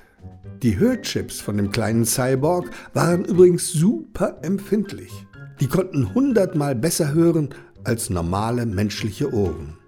[0.63, 5.11] Die Hörchips von dem kleinen Cyborg waren übrigens super empfindlich.
[5.59, 9.79] Die konnten hundertmal besser hören als normale menschliche Ohren.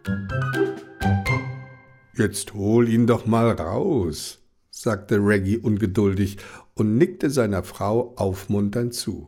[2.17, 4.39] Jetzt hol ihn doch mal raus,
[4.71, 6.39] sagte Reggie ungeduldig
[6.75, 9.27] und nickte seiner Frau aufmunternd zu.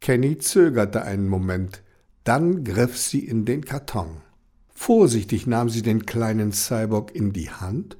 [0.00, 1.82] Kenny zögerte einen Moment,
[2.24, 4.22] dann griff sie in den Karton.
[4.72, 7.96] Vorsichtig nahm sie den kleinen Cyborg in die Hand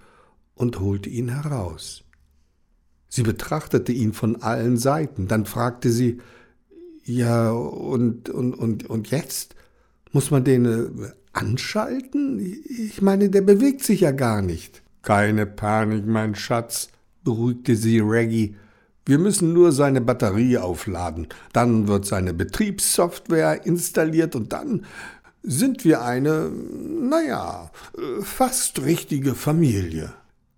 [0.57, 2.04] und holte ihn heraus.
[3.15, 6.19] Sie betrachtete ihn von allen Seiten, dann fragte sie,
[7.05, 9.55] ja, und, und, und, und jetzt?
[10.11, 12.41] Muss man den äh, anschalten?
[12.41, 14.83] Ich meine, der bewegt sich ja gar nicht.
[15.03, 16.89] Keine Panik, mein Schatz,
[17.23, 18.57] beruhigte sie Reggie.
[19.07, 24.87] Wir müssen nur seine Batterie aufladen, dann wird seine Betriebssoftware installiert und dann
[25.45, 30.13] sind wir eine, naja, äh, fast richtige Familie.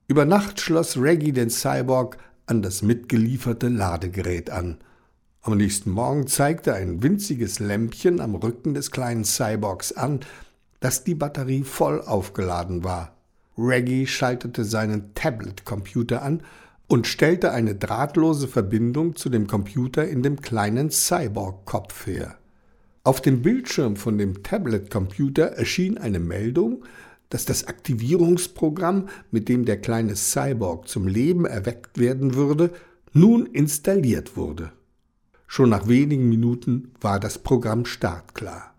[0.09, 4.79] Über Nacht schloss Reggie den Cyborg an das mitgelieferte Ladegerät an.
[5.43, 10.21] Am nächsten Morgen zeigte ein winziges Lämpchen am Rücken des kleinen Cyborgs an,
[10.81, 13.17] dass die Batterie voll aufgeladen war.
[13.59, 16.43] Reggie schaltete seinen Tablet-Computer an
[16.89, 22.37] und stellte eine drahtlose Verbindung zu dem Computer in dem kleinen Cyborg-Kopf her.
[23.03, 26.85] Auf dem Bildschirm von dem Tablet-Computer erschien eine Meldung,
[27.29, 32.71] dass das Aktivierungsprogramm, mit dem der kleine Cyborg zum Leben erweckt werden würde,
[33.13, 34.73] nun installiert wurde.
[35.47, 38.75] Schon nach wenigen Minuten war das Programm startklar.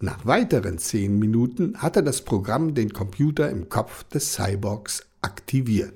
[0.00, 5.94] Nach weiteren zehn Minuten hatte das Programm den Computer im Kopf des Cyborgs aktiviert.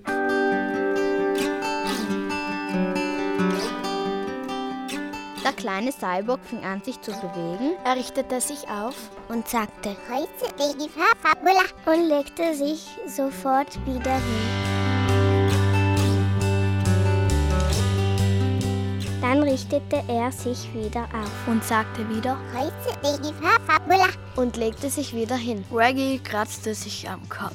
[5.61, 7.77] Kleine Cyborg fing an, sich zu bewegen.
[7.85, 8.95] Er richtete sich auf
[9.29, 14.71] und sagte, heute die Fabula und legte sich sofort wieder hin.
[19.21, 23.35] Dann richtete er sich wieder auf und sagte wieder heute die
[23.67, 25.65] Fabula und legte sich wieder hin.
[25.71, 27.55] Reggie kratzte sich am Kopf.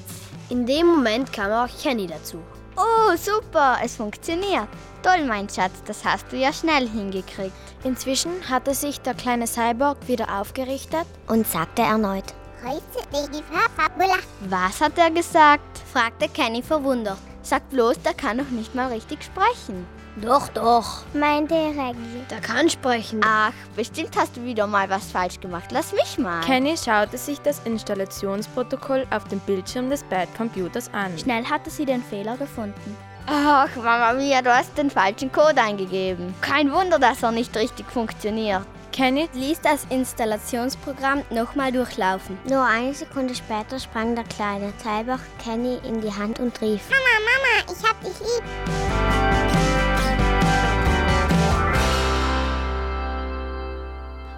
[0.49, 2.37] In dem Moment kam auch Kenny dazu.
[2.77, 4.67] Oh, super, es funktioniert.
[5.01, 7.53] Toll, mein Schatz, das hast du ja schnell hingekriegt.
[7.83, 12.33] Inzwischen hatte sich der kleine Cyborg wieder aufgerichtet und sagte erneut:
[12.65, 13.43] Heute die
[13.75, 14.17] Fabula.
[14.49, 15.77] Was hat er gesagt?
[15.93, 17.19] fragte Kenny verwundert.
[17.43, 19.85] Sag bloß, der kann doch nicht mal richtig sprechen.
[20.21, 22.23] Doch, doch, meinte Reggie.
[22.29, 23.19] Der kann sprechen.
[23.25, 25.71] Ach, bestimmt hast du wieder mal was falsch gemacht.
[25.71, 26.41] Lass mich mal.
[26.41, 31.17] Kenny schaute sich das Installationsprotokoll auf dem Bildschirm des Bad Computers an.
[31.17, 32.97] Schnell hatte sie den Fehler gefunden.
[33.27, 36.33] Ach, Mama Mia, du hast den falschen Code eingegeben.
[36.41, 38.61] Kein Wunder, dass er nicht richtig funktioniert.
[38.95, 42.37] Kenny ließ das Installationsprogramm nochmal durchlaufen.
[42.49, 47.19] Nur eine Sekunde später sprang der kleine Cyborg Kenny in die Hand und rief: Mama,
[47.25, 49.24] Mama, ich hab dich lieb.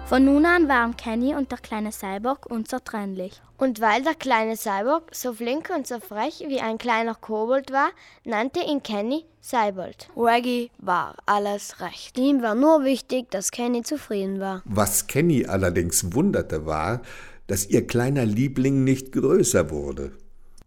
[0.08, 3.42] Von nun an waren Kenny und der kleine Cyborg unzertrennlich.
[3.58, 7.90] Und weil der kleine Cyborg so flink und so frech wie ein kleiner Kobold war,
[8.24, 10.08] nannte ihn Kenny Cybold.
[10.16, 12.16] Reggie war alles recht.
[12.16, 14.62] Ihm war nur wichtig, dass Kenny zufrieden war.
[14.64, 17.02] Was Kenny allerdings wunderte war,
[17.46, 20.12] dass ihr kleiner Liebling nicht größer wurde.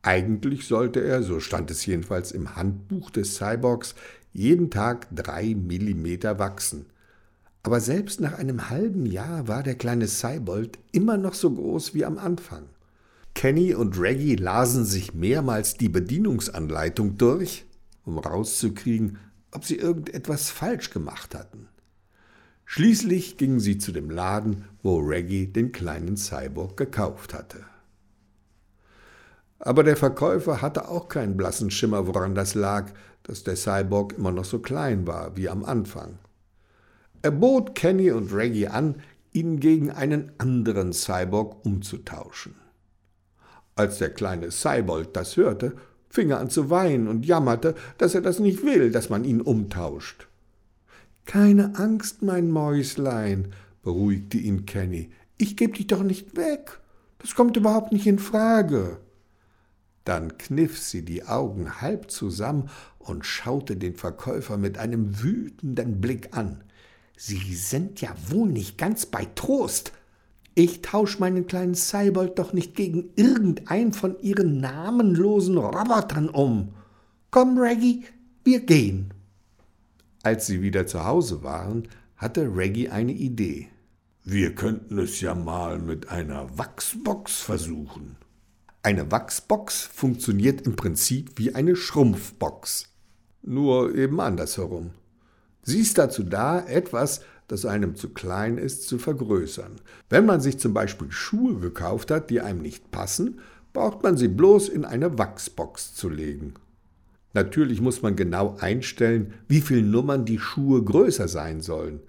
[0.03, 3.95] Eigentlich sollte er, so stand es jedenfalls im Handbuch des Cyborgs,
[4.33, 6.90] jeden Tag drei Millimeter wachsen.
[7.63, 12.05] Aber selbst nach einem halben Jahr war der kleine Cybold immer noch so groß wie
[12.05, 12.63] am Anfang.
[13.33, 17.65] Kenny und Reggie lasen sich mehrmals die Bedienungsanleitung durch,
[18.03, 19.19] um rauszukriegen,
[19.51, 21.67] ob sie irgendetwas falsch gemacht hatten.
[22.65, 27.65] Schließlich gingen sie zu dem Laden, wo Reggie den kleinen Cyborg gekauft hatte.
[29.59, 32.91] Aber der Verkäufer hatte auch keinen blassen Schimmer, woran das lag,
[33.23, 36.17] dass der Cyborg immer noch so klein war wie am Anfang.
[37.21, 38.95] Er bot Kenny und Reggie an,
[39.31, 42.55] ihn gegen einen anderen Cyborg umzutauschen.
[43.75, 45.75] Als der kleine Cybold das hörte,
[46.09, 49.41] fing er an zu weinen und jammerte, dass er das nicht will, dass man ihn
[49.41, 50.27] umtauscht.
[51.25, 53.53] Keine Angst, mein Mäuslein,
[53.83, 55.11] beruhigte ihn Kenny.
[55.37, 56.79] Ich geb dich doch nicht weg.
[57.19, 58.97] Das kommt überhaupt nicht in Frage.
[60.03, 66.35] Dann kniff sie die Augen halb zusammen und schaute den Verkäufer mit einem wütenden Blick
[66.35, 66.63] an.
[67.23, 69.91] Sie sind ja wohl nicht ganz bei Trost.
[70.55, 76.73] Ich tausch meinen kleinen Cybold doch nicht gegen irgendein von ihren namenlosen Robotern um.
[77.29, 78.05] Komm, Reggie,
[78.43, 79.13] wir gehen.
[80.23, 83.67] Als sie wieder zu Hause waren, hatte Reggie eine Idee.
[84.23, 88.15] Wir könnten es ja mal mit einer Wachsbox versuchen.
[88.81, 92.89] Eine Wachsbox funktioniert im Prinzip wie eine Schrumpfbox,
[93.43, 94.95] nur eben andersherum.
[95.63, 99.81] Sie ist dazu da, etwas, das einem zu klein ist, zu vergrößern.
[100.09, 103.39] Wenn man sich zum Beispiel Schuhe gekauft hat, die einem nicht passen,
[103.73, 106.53] braucht man sie bloß in eine Wachsbox zu legen.
[107.33, 112.01] Natürlich muss man genau einstellen, wie viele Nummern die Schuhe größer sein sollen.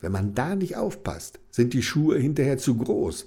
[0.00, 3.26] Wenn man da nicht aufpasst, sind die Schuhe hinterher zu groß,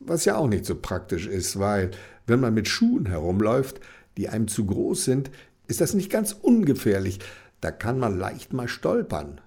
[0.00, 1.90] was ja auch nicht so praktisch ist, weil
[2.26, 3.80] wenn man mit Schuhen herumläuft,
[4.16, 5.30] die einem zu groß sind,
[5.66, 7.20] ist das nicht ganz ungefährlich,
[7.64, 9.40] da kann man leicht mal stolpern.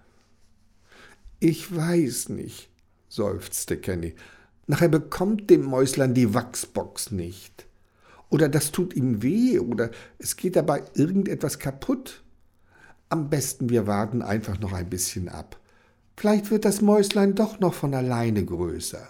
[1.39, 2.67] Ich weiß nicht,
[3.10, 4.15] seufzte Kenny.
[4.65, 7.67] Nachher bekommt dem Mäuslein die Wachsbox nicht.
[8.32, 12.23] Oder das tut ihm weh, oder es geht dabei irgendetwas kaputt.
[13.10, 15.60] Am besten wir warten einfach noch ein bisschen ab.
[16.15, 19.07] Vielleicht wird das Mäuslein doch noch von alleine größer.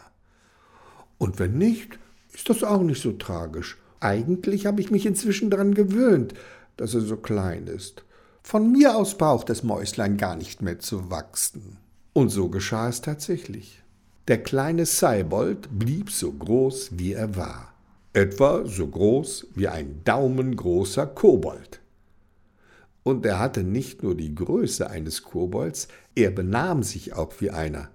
[1.17, 1.97] Und wenn nicht,
[2.33, 3.77] ist das auch nicht so tragisch.
[4.01, 6.33] Eigentlich habe ich mich inzwischen daran gewöhnt,
[6.75, 8.03] dass er so klein ist.
[8.43, 11.77] Von mir aus braucht das Mäuslein gar nicht mehr zu wachsen.
[12.13, 13.83] Und so geschah es tatsächlich.
[14.27, 17.73] Der kleine Cybold blieb so groß, wie er war.
[18.13, 21.79] Etwa so groß wie ein daumengroßer Kobold.
[23.03, 27.89] Und er hatte nicht nur die Größe eines Kobolds, er benahm sich auch wie einer.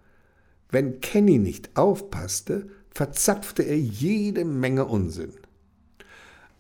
[0.71, 5.35] Wenn Kenny nicht aufpasste, verzapfte er jede Menge Unsinn.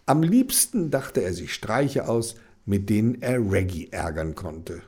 [0.05, 4.83] Am liebsten dachte er sich Streiche aus, mit denen er Reggie ärgern konnte.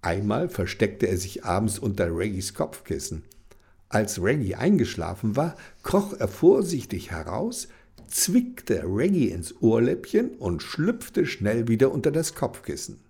[0.00, 3.24] Einmal versteckte er sich abends unter Reggys Kopfkissen.
[3.88, 7.68] Als Reggie eingeschlafen war, kroch er vorsichtig heraus,
[8.06, 13.00] zwickte Reggie ins Ohrläppchen und schlüpfte schnell wieder unter das Kopfkissen.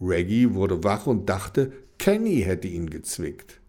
[0.00, 3.60] Reggie wurde wach und dachte, Kenny hätte ihn gezwickt.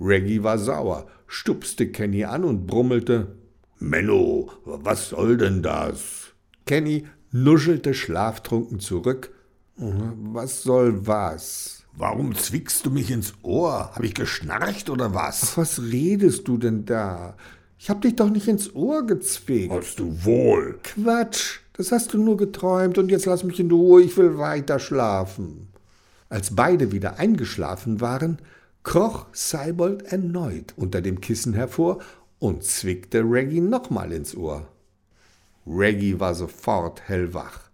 [0.00, 3.36] Reggie war sauer, stupste Kenny an und brummelte
[3.78, 6.32] Menno, was soll denn das?
[6.64, 7.06] Kenny
[7.42, 9.32] nuschelte schlaftrunken zurück.
[9.76, 11.84] Was soll was?
[11.92, 13.90] Warum zwickst du mich ins Ohr?
[13.94, 15.52] Hab ich geschnarcht oder was?
[15.52, 17.36] Ach, was redest du denn da?
[17.78, 19.72] Ich hab dich doch nicht ins Ohr gezwickt.
[19.72, 20.78] Hast du wohl.
[20.82, 24.78] Quatsch, das hast du nur geträumt und jetzt lass mich in Ruhe, ich will weiter
[24.78, 25.68] schlafen.
[26.28, 28.38] Als beide wieder eingeschlafen waren,
[28.82, 32.00] kroch Seibold erneut unter dem Kissen hervor
[32.38, 34.68] und zwickte Reggie nochmal ins Ohr.
[35.66, 37.70] Reggie war sofort hellwach.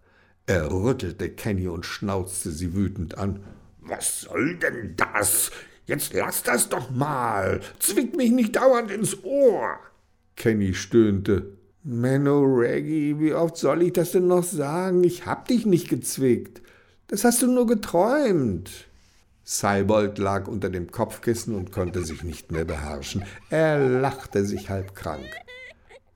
[0.46, 3.40] Er rüttelte Kenny und schnauzte sie wütend an.
[3.80, 5.50] Was soll denn das?
[5.86, 7.60] Jetzt lass das doch mal.
[7.78, 9.78] Zwick mich nicht dauernd ins Ohr.
[10.36, 11.56] Kenny stöhnte.
[11.84, 15.02] Menno, Reggie, wie oft soll ich das denn noch sagen?
[15.04, 16.62] Ich hab dich nicht gezwickt.
[17.08, 18.70] Das hast du nur geträumt.
[19.44, 23.24] Seibold lag unter dem Kopfkissen und konnte sich nicht mehr beherrschen.
[23.50, 25.26] Er lachte sich halb krank.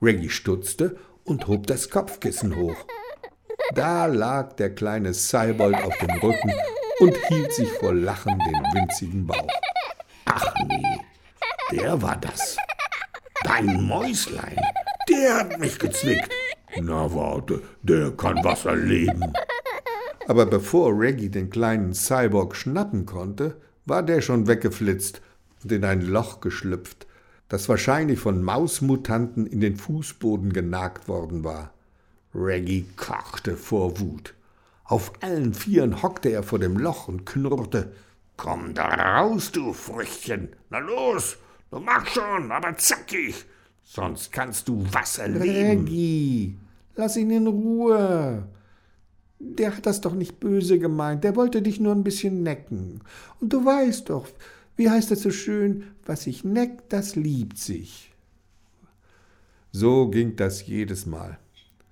[0.01, 0.97] Reggie stutzte
[1.27, 2.77] und hob das Kopfkissen hoch.
[3.75, 6.53] Da lag der kleine Seibold auf dem Rücken
[6.99, 9.47] und hielt sich vor Lachen den winzigen Bauch.
[10.25, 10.99] Ach nee,
[11.71, 12.57] der war das.
[13.43, 14.59] Dein Mäuslein,
[15.09, 16.31] der hat mich gezwickt.
[16.81, 19.33] Na warte, der kann was erleben.
[20.27, 25.21] Aber bevor Reggie den kleinen Cyborg schnappen konnte, war der schon weggeflitzt
[25.63, 27.06] und in ein Loch geschlüpft,
[27.49, 31.73] das wahrscheinlich von Mausmutanten in den Fußboden genagt worden war.
[32.35, 34.33] Reggie kochte vor Wut.
[34.83, 37.93] Auf allen Vieren hockte er vor dem Loch und knurrte.
[38.37, 40.49] Komm da raus, du Früchtchen.
[40.69, 41.37] Na los,
[41.71, 43.45] du mach schon, aber zackig.
[43.83, 45.85] Sonst kannst du was erleben.
[45.85, 46.57] Reggie,
[46.95, 48.47] lass ihn in Ruhe.
[49.39, 53.01] Der hat das doch nicht böse gemeint, der wollte dich nur ein bisschen necken.
[53.39, 54.27] Und du weißt doch,
[54.77, 58.13] wie heißt es so schön, was sich neckt, das liebt sich.
[59.71, 61.37] So ging das jedes Mal.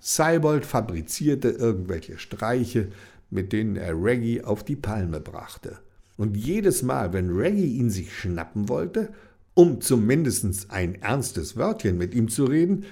[0.00, 2.88] Seibold fabrizierte irgendwelche Streiche,
[3.30, 5.78] mit denen er Reggie auf die Palme brachte.
[6.16, 9.12] Und jedes Mal, wenn Reggie ihn sich schnappen wollte,
[9.54, 12.84] um zumindest ein ernstes Wörtchen mit ihm zu reden,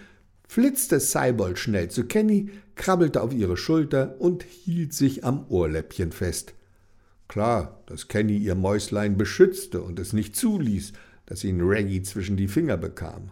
[0.49, 6.55] flitzte Seibold schnell zu Kenny, krabbelte auf ihre Schulter und hielt sich am Ohrläppchen fest.
[7.29, 10.93] Klar, dass Kenny ihr Mäuslein beschützte und es nicht zuließ,
[11.27, 13.31] dass ihn Reggie zwischen die Finger bekam.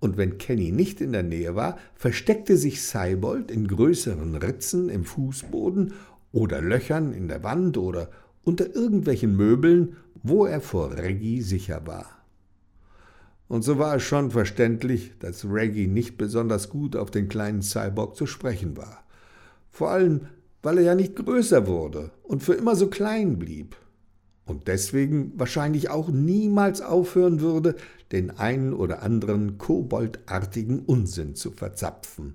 [0.00, 5.04] Und wenn Kenny nicht in der Nähe war, versteckte sich Seibold in größeren Ritzen im
[5.04, 5.92] Fußboden
[6.32, 8.10] oder Löchern in der Wand oder
[8.42, 12.22] unter irgendwelchen Möbeln, wo er vor Reggie sicher war.
[13.46, 18.16] Und so war es schon verständlich, dass Reggie nicht besonders gut auf den kleinen Cyborg
[18.16, 19.04] zu sprechen war.
[19.70, 20.22] Vor allem,
[20.62, 23.76] weil er ja nicht größer wurde und für immer so klein blieb.
[24.44, 27.76] Und deswegen wahrscheinlich auch niemals aufhören würde,
[28.10, 32.34] den einen oder anderen koboldartigen Unsinn zu verzapfen.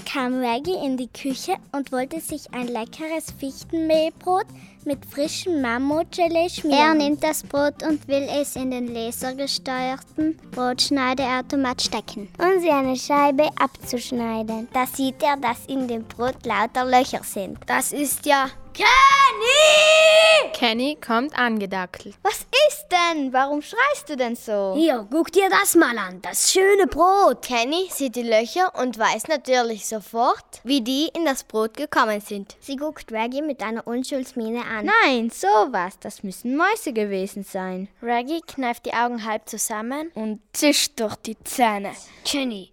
[0.00, 4.46] Kam Reggie in die Küche und wollte sich ein leckeres Fichtenmehlbrot
[4.84, 6.78] mit frischem Mammutgelee schmieren.
[6.78, 12.28] Er nimmt das Brot und will es in den lasergesteuerten Brotschneideautomat stecken.
[12.38, 14.68] Um sie eine Scheibe abzuschneiden.
[14.72, 17.58] Da sieht er, dass in dem Brot lauter Löcher sind.
[17.66, 20.50] Das ist ja Kenny!
[20.52, 22.16] Kenny kommt angedackelt.
[22.22, 23.32] Was ist denn?
[23.32, 24.74] Warum schreist du denn so?
[24.76, 27.42] Hier, guck dir das mal an, das schöne Brot.
[27.42, 32.56] Kenny sieht die Löcher und weiß natürlich sofort, wie die in das Brot gekommen sind.
[32.58, 34.90] Sie guckt Reggie mit einer Unschuldsmiene an.
[35.04, 37.86] Nein, sowas, das müssen Mäuse gewesen sein.
[38.02, 41.92] Reggie kneift die Augen halb zusammen und zischt durch die Zähne.
[42.24, 42.72] Kenny,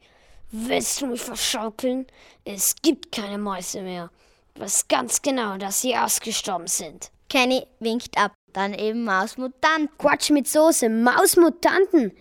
[0.49, 2.07] willst du mich verschaukeln?
[2.43, 4.09] Es gibt keine Mäuse mehr
[4.55, 7.11] weiß ganz genau, dass sie ausgestorben sind.
[7.29, 8.33] Kenny winkt ab.
[8.53, 9.89] Dann eben Mausmutanten.
[9.97, 12.11] Quatsch mit Soße, Mausmutanten.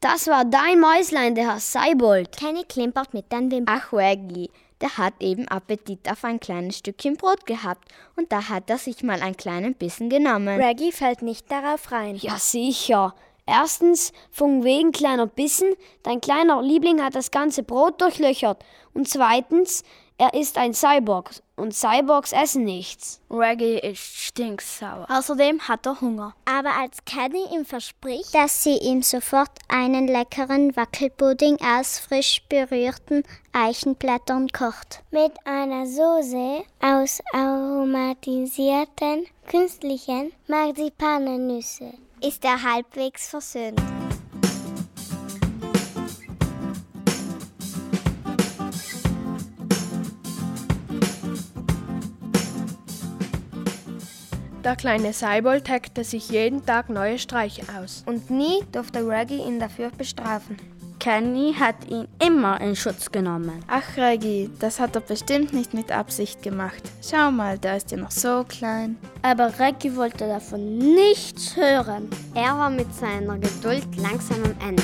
[0.00, 2.36] Das war dein Mäuslein, der Herr Seibold.
[2.36, 3.80] Kenny klimpert mit den Wimpern.
[3.82, 8.68] Ach, Waggy, der hat eben Appetit auf ein kleines Stückchen Brot gehabt und da hat
[8.70, 10.60] er sich mal einen kleinen Bissen genommen.
[10.60, 12.16] Reggie fällt nicht darauf rein.
[12.16, 13.14] Ja, sicher.
[13.46, 18.64] Erstens, von wegen kleiner Bissen, dein kleiner Liebling hat das ganze Brot durchlöchert.
[18.94, 19.84] Und zweitens,
[20.16, 23.20] Er ist ein Cyborg und Cyborgs essen nichts.
[23.28, 25.06] Reggie ist stinksauer.
[25.10, 26.36] Außerdem hat er Hunger.
[26.44, 33.24] Aber als Kenny ihm verspricht, dass sie ihm sofort einen leckeren Wackelpudding aus frisch berührten
[33.52, 35.02] Eichenblättern kocht.
[35.10, 43.82] Mit einer Soße aus aromatisierten, künstlichen Marzipanennüsse ist er halbwegs versöhnt.
[54.64, 58.02] Der kleine Seibold heckte sich jeden Tag neue Streiche aus.
[58.06, 60.56] Und nie durfte Reggie ihn dafür bestrafen.
[60.98, 63.62] Kenny hat ihn immer in Schutz genommen.
[63.68, 66.82] Ach, Reggie, das hat er bestimmt nicht mit Absicht gemacht.
[67.02, 68.96] Schau mal, der ist ja noch so klein.
[69.20, 72.08] Aber Reggie wollte davon nichts hören.
[72.34, 74.82] Er war mit seiner Geduld langsam am Ende.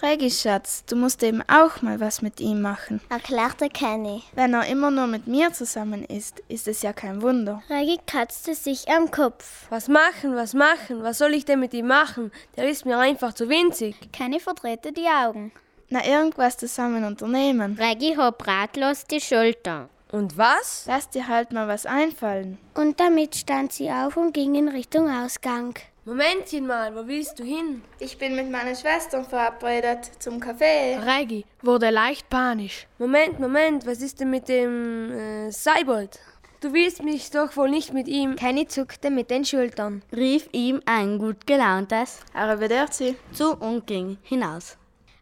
[0.00, 4.22] Reggie, Schatz, du musst eben auch mal was mit ihm machen, erklärte Kenny.
[4.32, 7.64] Wenn er immer nur mit mir zusammen ist, ist es ja kein Wunder.
[7.68, 9.66] Reggie kratzte sich am Kopf.
[9.70, 11.02] Was machen, was machen?
[11.02, 12.30] Was soll ich denn mit ihm machen?
[12.56, 13.96] Der ist mir einfach zu winzig.
[14.12, 15.50] Kenny verdrehte die Augen.
[15.88, 17.76] Na, irgendwas zusammen unternehmen.
[17.76, 19.88] Reggie hob ratlos die Schulter.
[20.12, 20.84] Und was?
[20.86, 22.58] Lass dir halt mal was einfallen.
[22.74, 25.74] Und damit stand sie auf und ging in Richtung Ausgang.
[26.08, 27.82] Momentchen mal, wo willst du hin?
[27.98, 30.96] Ich bin mit meinen Schwestern verabredet zum Café.
[31.04, 32.86] Reggie wurde leicht panisch.
[32.98, 36.18] Moment, Moment, was ist denn mit dem äh, Seibold?
[36.62, 38.36] Du willst mich doch wohl nicht mit ihm.
[38.36, 44.78] Kenny zuckte mit den Schultern, rief ihm ein gut gelauntes Arrivederci zu und ging hinaus.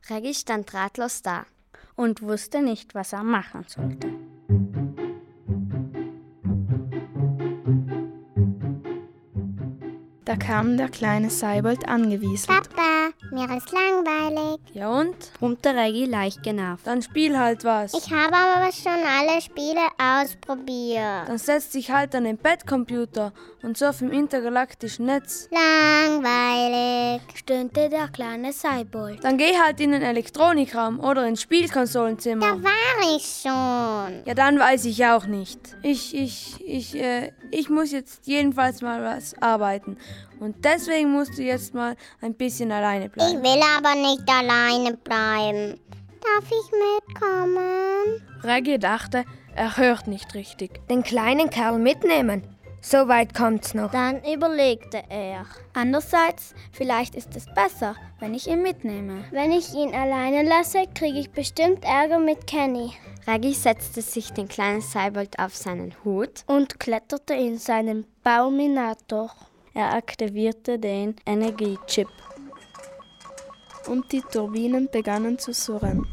[0.09, 1.47] Reggie stand ratlos da
[1.97, 4.09] und wusste nicht, was er machen sollte.
[10.27, 12.49] Da kam der kleine Seibold angewieselt.
[12.49, 14.61] Papa, mir ist langweilig.
[14.73, 15.15] Ja und?
[15.39, 16.87] brummte Reggie leicht genervt.
[16.87, 17.95] Dann spiel halt was.
[17.95, 21.29] Ich habe aber schon alle Spiele ausprobiert.
[21.29, 25.49] Dann setz dich halt an den Bettcomputer und surf im intergalaktischen Netz.
[25.51, 29.23] Langweilig, stöhnte der kleine Seibold.
[29.25, 32.47] Dann geh halt in den Elektronikraum oder ins Spielkonsolenzimmer.
[32.47, 34.23] Da war ich schon.
[34.25, 35.59] Ja, dann weiß ich auch nicht.
[35.83, 39.97] Ich, ich, ich, äh, ich muss jetzt jedenfalls mal was arbeiten.
[40.41, 43.37] Und deswegen musst du jetzt mal ein bisschen alleine bleiben.
[43.37, 45.81] Ich will aber nicht alleine bleiben.
[46.23, 48.23] Darf ich mitkommen?
[48.43, 49.25] Reggie dachte,
[49.55, 50.87] er hört nicht richtig.
[50.89, 52.43] Den kleinen Kerl mitnehmen?
[52.81, 53.91] So weit kommt's noch.
[53.91, 55.47] Dann überlegte er.
[55.75, 59.25] Andererseits, vielleicht ist es besser, wenn ich ihn mitnehme.
[59.33, 62.93] Wenn ich ihn alleine lasse, kriege ich bestimmt Ärger mit Kenny.
[63.27, 69.33] Reggie setzte sich den kleinen Seibold auf seinen Hut und kletterte in seinen Bauminator.
[69.77, 72.09] Er aktivierte den Energiechip.
[73.89, 76.07] Und die Turbinen begannen zu surren.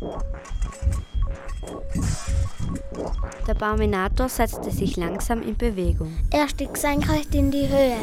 [3.48, 6.14] Der Bauminator setzte sich langsam in Bewegung.
[6.30, 7.96] Er stieg senkrecht in die Höhe.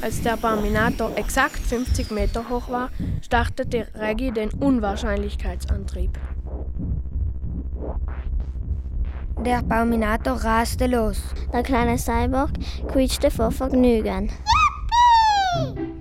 [0.00, 2.90] Als der Bauminator exakt 50 Meter hoch war,
[3.20, 6.16] startete Reggie den Unwahrscheinlichkeitsantrieb.
[9.44, 11.20] Der Bauminator raste los.
[11.52, 12.50] Der kleine Cyborg
[12.88, 14.30] quietschte vor Vergnügen.
[15.58, 15.94] Yippie!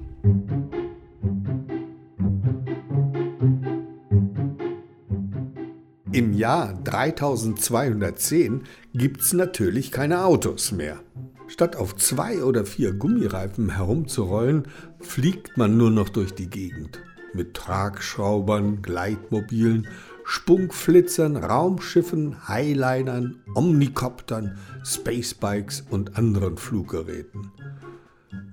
[6.14, 8.62] Im Jahr 3210
[8.94, 11.00] gibt's natürlich keine Autos mehr.
[11.48, 14.68] Statt auf zwei oder vier Gummireifen herumzurollen,
[15.00, 17.02] fliegt man nur noch durch die Gegend.
[17.34, 19.88] Mit Tragschraubern, Gleitmobilen,
[20.26, 27.52] Spunkflitzern, Raumschiffen, Highlinern, Omnikoptern, Spacebikes und anderen Fluggeräten.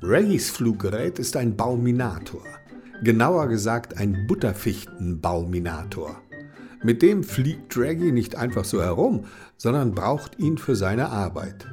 [0.02, 2.42] Reggies Fluggerät ist ein Bauminator.
[3.02, 6.20] Genauer gesagt ein Butterfichtenbauminator.
[6.82, 9.24] Mit dem fliegt Reggie nicht einfach so herum,
[9.56, 11.66] sondern braucht ihn für seine Arbeit.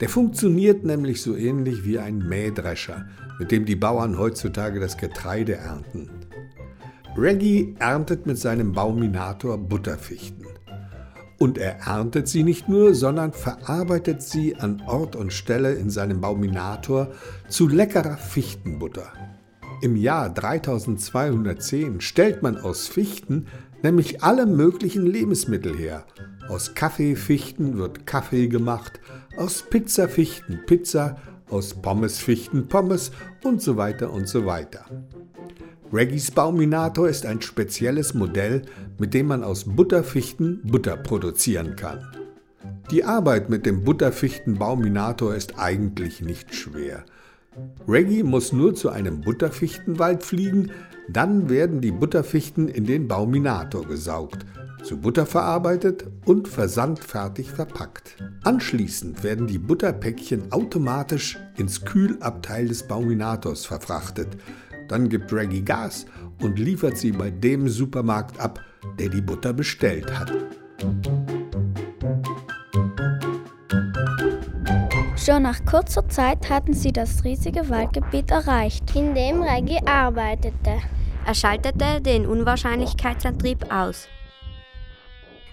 [0.00, 3.06] Der funktioniert nämlich so ähnlich wie ein Mähdrescher,
[3.38, 6.08] mit dem die Bauern heutzutage das Getreide ernten.
[7.20, 10.46] Reggie erntet mit seinem Bauminator Butterfichten.
[11.38, 16.20] Und er erntet sie nicht nur, sondern verarbeitet sie an Ort und Stelle in seinem
[16.20, 17.08] Bauminator
[17.48, 19.12] zu leckerer Fichtenbutter.
[19.82, 23.46] Im Jahr 3210 stellt man aus Fichten
[23.82, 26.04] nämlich alle möglichen Lebensmittel her.
[26.48, 29.00] Aus Kaffeefichten wird Kaffee gemacht,
[29.36, 31.16] aus Pizzafichten Pizza,
[31.50, 33.10] aus Pommesfichten Pommes
[33.42, 34.84] und so weiter und so weiter.
[35.90, 38.62] Reggies Bauminator ist ein spezielles Modell,
[38.98, 42.06] mit dem man aus Butterfichten Butter produzieren kann.
[42.90, 47.04] Die Arbeit mit dem Butterfichtenbauminator ist eigentlich nicht schwer.
[47.88, 50.72] Reggie muss nur zu einem Butterfichtenwald fliegen,
[51.08, 54.44] dann werden die Butterfichten in den Bauminator gesaugt,
[54.84, 58.16] zu Butter verarbeitet und versandfertig verpackt.
[58.44, 64.28] Anschließend werden die Butterpäckchen automatisch ins Kühlabteil des Bauminators verfrachtet.
[64.88, 66.06] Dann gibt Reggie Gas
[66.42, 68.60] und liefert sie bei dem Supermarkt ab,
[68.98, 70.32] der die Butter bestellt hat.
[75.16, 80.80] Schon nach kurzer Zeit hatten sie das riesige Waldgebiet erreicht, in dem Reggie arbeitete.
[81.26, 84.08] Er schaltete den Unwahrscheinlichkeitsantrieb aus.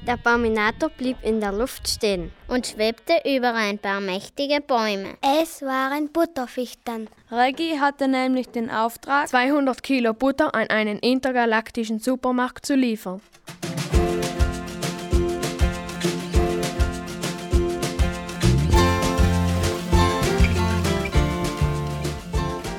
[0.07, 5.17] Der Bauminator blieb in der Luft stehen und schwebte über ein paar mächtige Bäume.
[5.21, 7.09] Es waren Butterfichten.
[7.31, 13.19] Reggie hatte nämlich den Auftrag, 200 Kilo Butter an einen intergalaktischen Supermarkt zu liefern.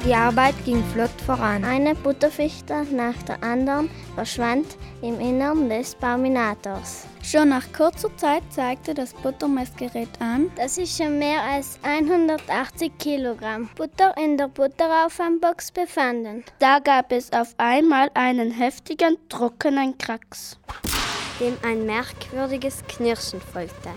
[0.06, 1.64] Die Arbeit ging flott voran.
[1.64, 7.08] Eine Butterfichte nach der anderen verschwand im Innern des Bauminators.
[7.26, 13.68] Schon nach kurzer Zeit zeigte das Buttermessgerät an, dass sich schon mehr als 180 Kilogramm
[13.74, 16.44] Butter in der Butterauffangbox befanden.
[16.60, 20.56] Da gab es auf einmal einen heftigen, trockenen Kracks,
[21.40, 23.90] dem ein merkwürdiges Knirschen folgte.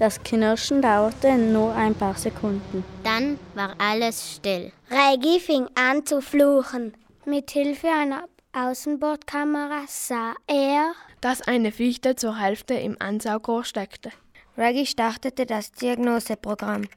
[0.00, 2.82] Das Knirschen dauerte nur ein paar Sekunden.
[3.04, 4.72] Dann war alles still.
[4.90, 6.94] Reggie fing an zu fluchen.
[7.26, 14.10] Mit Hilfe einer Außenbordkamera sah er, dass eine Fichte zur Hälfte im Ansaugrohr steckte.
[14.56, 16.88] Reggie startete das Diagnoseprogramm.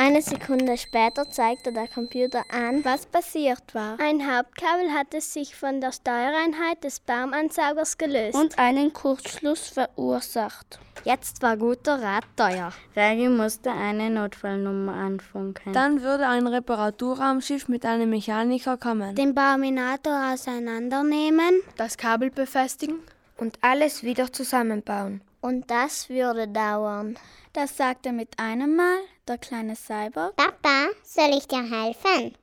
[0.00, 3.98] Eine Sekunde später zeigte der Computer an, was passiert war.
[3.98, 10.78] Ein Hauptkabel hatte sich von der Steuereinheit des Baumansaugers gelöst und einen Kurzschluss verursacht.
[11.02, 12.72] Jetzt war guter Rat teuer.
[12.94, 15.72] Reggie musste eine Notfallnummer anfunken.
[15.72, 23.00] Dann würde ein Reparaturraumschiff mit einem Mechaniker kommen, den Bauminator auseinandernehmen, das Kabel befestigen
[23.36, 25.22] und alles wieder zusammenbauen.
[25.40, 27.18] Und das würde dauern.
[27.52, 30.34] Das sagte mit einem Mal der kleine Cyborg.
[30.36, 32.34] Papa, soll ich dir helfen?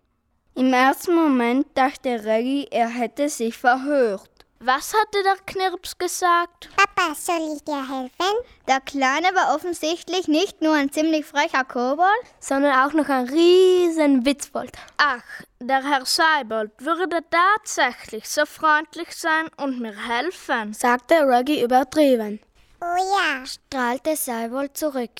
[0.55, 4.29] Im ersten Moment dachte Reggie, er hätte sich verhört.
[4.59, 6.69] Was hatte der Knirps gesagt?
[6.77, 8.35] Papa, soll ich dir helfen?
[8.67, 14.25] Der Kleine war offensichtlich nicht nur ein ziemlich frecher Kobold, sondern auch noch ein riesen
[14.25, 14.71] Witzbold.
[14.97, 15.23] Ach,
[15.59, 22.39] der Herr Seibold würde tatsächlich so freundlich sein und mir helfen, sagte Reggie übertrieben.
[22.81, 25.11] Oh ja, strahlte Seibold zurück.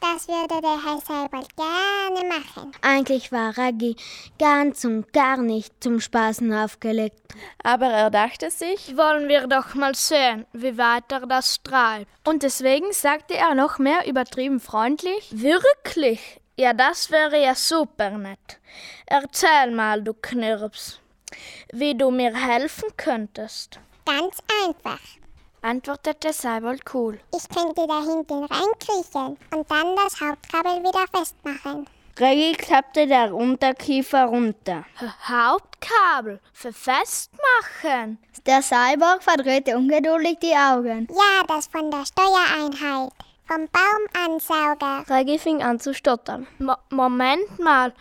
[0.00, 2.72] Das würde der Herr Seibold gerne machen.
[2.82, 3.96] Eigentlich war Reggie
[4.38, 7.20] ganz und gar nicht zum Spaßen aufgelegt.
[7.62, 12.10] Aber er dachte sich, wollen wir doch mal sehen, wie weit er das treibt.
[12.26, 16.40] Und deswegen sagte er noch mehr übertrieben freundlich, wirklich?
[16.56, 18.60] Ja, das wäre ja super nett.
[19.06, 21.00] Erzähl mal, du Knirps,
[21.72, 23.78] wie du mir helfen könntest.
[24.04, 25.00] Ganz einfach
[25.64, 27.18] antwortete Seibold cool.
[27.34, 31.86] Ich könnte da hinten reinkriechen und dann das Hauptkabel wieder festmachen.
[32.18, 34.84] Reggie klappte der Unterkiefer runter.
[35.26, 38.18] Hauptkabel für Festmachen?
[38.46, 41.08] Der Cyborg verdrehte ungeduldig die Augen.
[41.10, 43.12] Ja, das von der Steuereinheit.
[43.46, 45.04] Vom Baumansauger.
[45.08, 46.46] Reggie fing an zu stottern.
[46.58, 47.92] Mo Moment mal,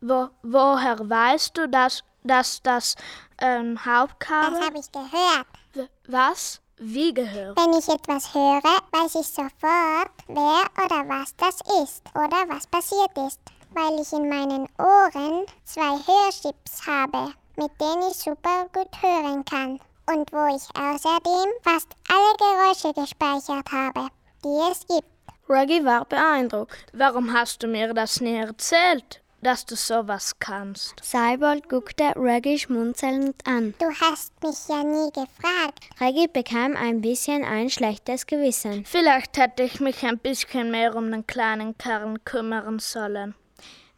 [0.00, 2.96] wo, woher weißt du, dass, dass das
[3.40, 4.58] ähm, Hauptkabel...
[4.58, 5.46] Das habe ich gehört.
[5.74, 6.60] W was?
[6.86, 7.58] Wie gehört?
[7.58, 13.10] Wenn ich etwas höre, weiß ich sofort, wer oder was das ist oder was passiert
[13.26, 13.40] ist,
[13.72, 19.80] weil ich in meinen Ohren zwei Hörchips habe, mit denen ich super gut hören kann
[20.12, 24.10] und wo ich außerdem fast alle Geräusche gespeichert habe,
[24.44, 25.08] die es gibt.
[25.48, 26.92] Reggie war beeindruckt.
[26.92, 29.23] Warum hast du mir das nie erzählt?
[29.44, 30.94] Dass du sowas kannst.
[31.02, 33.74] Seibold guckte Reggie schmunzelnd an.
[33.78, 35.80] Du hast mich ja nie gefragt.
[36.00, 38.84] Reggie bekam ein bisschen ein schlechtes Gewissen.
[38.84, 43.34] Vielleicht hätte ich mich ein bisschen mehr um den kleinen Kerl kümmern sollen.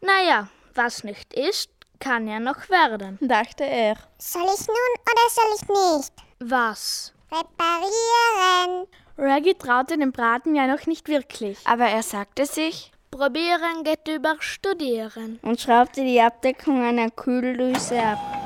[0.01, 1.69] Naja, was nicht ist,
[1.99, 3.95] kann ja noch werden, dachte er.
[4.19, 6.13] Soll ich nun oder soll ich nicht?
[6.39, 7.13] Was?
[7.31, 8.87] Reparieren.
[9.17, 11.57] Reggie traute dem Braten ja noch nicht wirklich.
[11.65, 15.39] Aber er sagte sich, Probieren geht über Studieren.
[15.41, 18.36] Und schraubte die Abdeckung einer Kühldüse ab.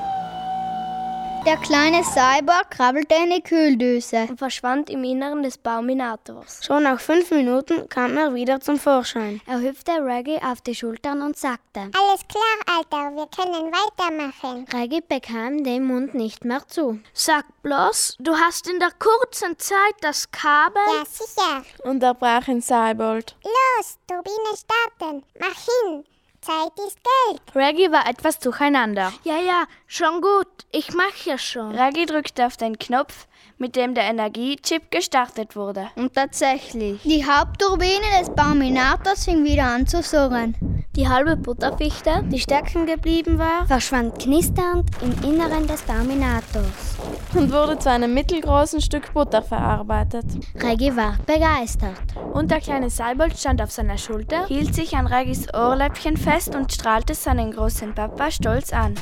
[1.44, 6.64] Der kleine Cyborg krabbelte in die Kühldüse und verschwand im Inneren des Bauminators.
[6.64, 9.42] Schon nach fünf Minuten kam er wieder zum Vorschein.
[9.48, 14.68] Er hüpfte Reggie auf die Schultern und sagte: Alles klar, Alter, wir können weitermachen.
[14.72, 17.00] Reggie bekam den Mund nicht mehr zu.
[17.12, 20.82] Sag bloß, du hast in der kurzen Zeit das Kabel.
[20.96, 21.64] Ja, sicher.
[21.90, 23.36] Unterbrach ihn Seibold.
[23.44, 25.24] Los, Turbine starten.
[25.40, 26.04] Mach hin.
[26.42, 27.42] Zeit ist Geld.
[27.56, 29.14] Reggie war etwas durcheinander.
[29.24, 30.48] Ja, ja, schon gut.
[30.72, 31.76] Ich mach ja schon.
[31.76, 33.28] Reggie drückte auf den Knopf,
[33.60, 35.92] mit dem der Energiechip gestartet wurde.
[35.96, 40.81] Und tatsächlich, die Hauptturbine des Bauminators fing wieder an zu surren.
[40.98, 46.98] Die halbe Butterfichte, die stecken geblieben war, verschwand knisternd im Inneren des Bauminators
[47.34, 50.26] und wurde zu einem mittelgroßen Stück Butter verarbeitet.
[50.56, 52.02] Reggie war begeistert.
[52.34, 56.74] Und der kleine Seibold stand auf seiner Schulter, hielt sich an Reggies Ohrläppchen fest und
[56.74, 58.96] strahlte seinen großen Papa stolz an.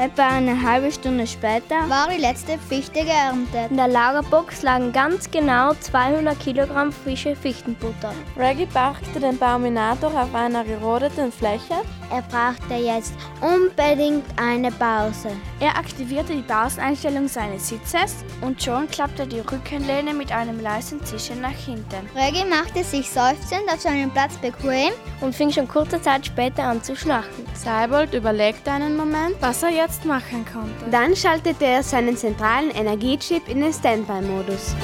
[0.00, 3.70] Etwa eine halbe Stunde später war die letzte Fichte geerntet.
[3.70, 8.14] In der Lagerbox lagen ganz genau 200 Kilogramm frische Fichtenbutter.
[8.34, 11.74] Reggie parkte den Bauminator auf einer gerodeten Fläche.
[12.10, 15.32] Er brauchte jetzt unbedingt eine Pause.
[15.60, 21.42] Er aktivierte die Pauseneinstellung seines Sitzes und schon klappte die Rückenlehne mit einem leisen Zischen
[21.42, 22.08] nach hinten.
[22.16, 26.82] Reggie machte sich seufzend auf seinem Platz bequem und fing schon kurze Zeit später an
[26.82, 27.44] zu schnarchen.
[27.52, 30.90] Seibold überlegte einen Moment, was er jetzt machen konnte.
[30.90, 34.74] Dann schaltete er seinen zentralen Energiechip in den Standby-Modus.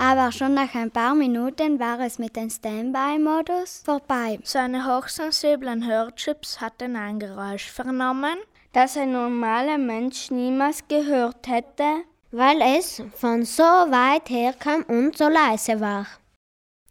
[0.00, 4.38] Aber schon nach ein paar Minuten war es mit dem Standby-Modus vorbei.
[4.44, 8.38] Seine hochsensiblen Hörchips hatten ein Geräusch vernommen,
[8.72, 15.16] das ein normaler Mensch niemals gehört hätte, weil es von so weit her kam und
[15.16, 16.06] so leise war.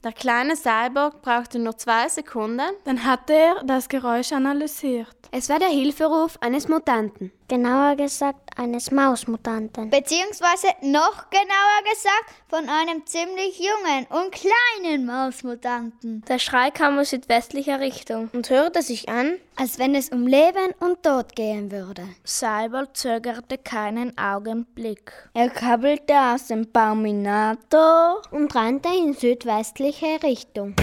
[0.04, 5.16] Der kleine Cyborg brauchte nur zwei Sekunden, dann hatte er das Geräusch analysiert.
[5.32, 7.32] Es war der Hilferuf eines Mutanten.
[7.50, 9.90] Genauer gesagt eines Mausmutanten.
[9.90, 16.26] Beziehungsweise noch genauer gesagt von einem ziemlich jungen und kleinen Mausmutanten.
[16.28, 20.74] Der Schrei kam aus südwestlicher Richtung und hörte sich an, als wenn es um Leben
[20.82, 22.04] und Tod gehen würde.
[22.26, 25.14] Cyborg zögerte keinen Augenblick.
[25.34, 30.76] Er kabbelte aus dem Bauminator und rannte in südwestliche Richtung.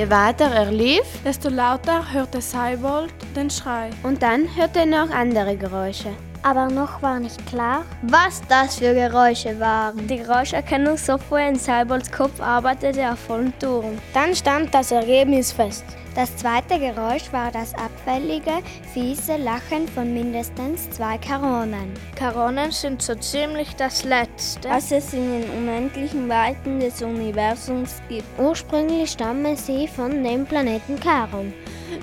[0.00, 3.90] Je weiter er lief, desto lauter hörte Seibold den Schrei.
[4.02, 6.08] Und dann hörte er noch andere Geräusche.
[6.42, 10.06] Aber noch war nicht klar, was das für Geräusche waren.
[10.06, 13.98] Die Geräuscherkennungssoftware in Seibolds Kopf arbeitete auf vollen Touren.
[14.14, 15.84] Dann stand das Ergebnis fest.
[16.14, 21.94] Das zweite Geräusch war das abfällige, fiese Lachen von mindestens zwei Karonen.
[22.16, 28.24] Karonen sind so ziemlich das Letzte, was es in den unendlichen Weiten des Universums gibt.
[28.38, 31.52] Ursprünglich stammen sie von dem Planeten Charon.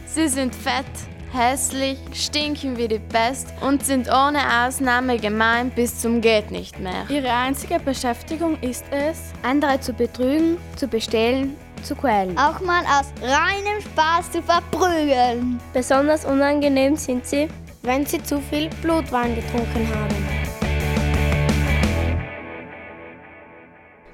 [0.05, 0.85] Sie sind fett,
[1.33, 7.05] hässlich, stinken wie die Pest und sind ohne Ausnahme gemein bis zum geht nicht mehr.
[7.09, 12.37] Ihre einzige Beschäftigung ist es, andere zu betrügen, zu bestehlen zu quälen.
[12.37, 15.59] Auch mal aus reinem Spaß zu verprügeln.
[15.73, 17.47] Besonders unangenehm sind sie,
[17.83, 20.15] wenn sie zu viel Blutwein getrunken haben.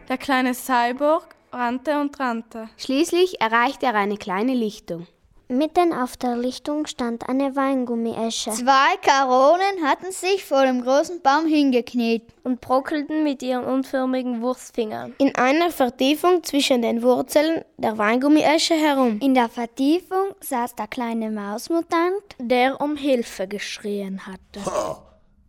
[0.09, 2.69] Der kleine Cyborg rannte und rannte.
[2.77, 5.07] Schließlich erreichte er eine kleine Lichtung.
[5.53, 8.49] Mitten auf der Lichtung stand eine Weingummiesche.
[8.49, 15.13] Zwei Karonen hatten sich vor dem großen Baum hingekniet und brockelten mit ihren unförmigen Wurstfingern
[15.19, 19.19] in einer Vertiefung zwischen den Wurzeln der Weingummiesche herum.
[19.21, 24.65] In der Vertiefung saß der kleine Mausmutant, der um Hilfe geschrien hatte.
[24.65, 25.03] Ha,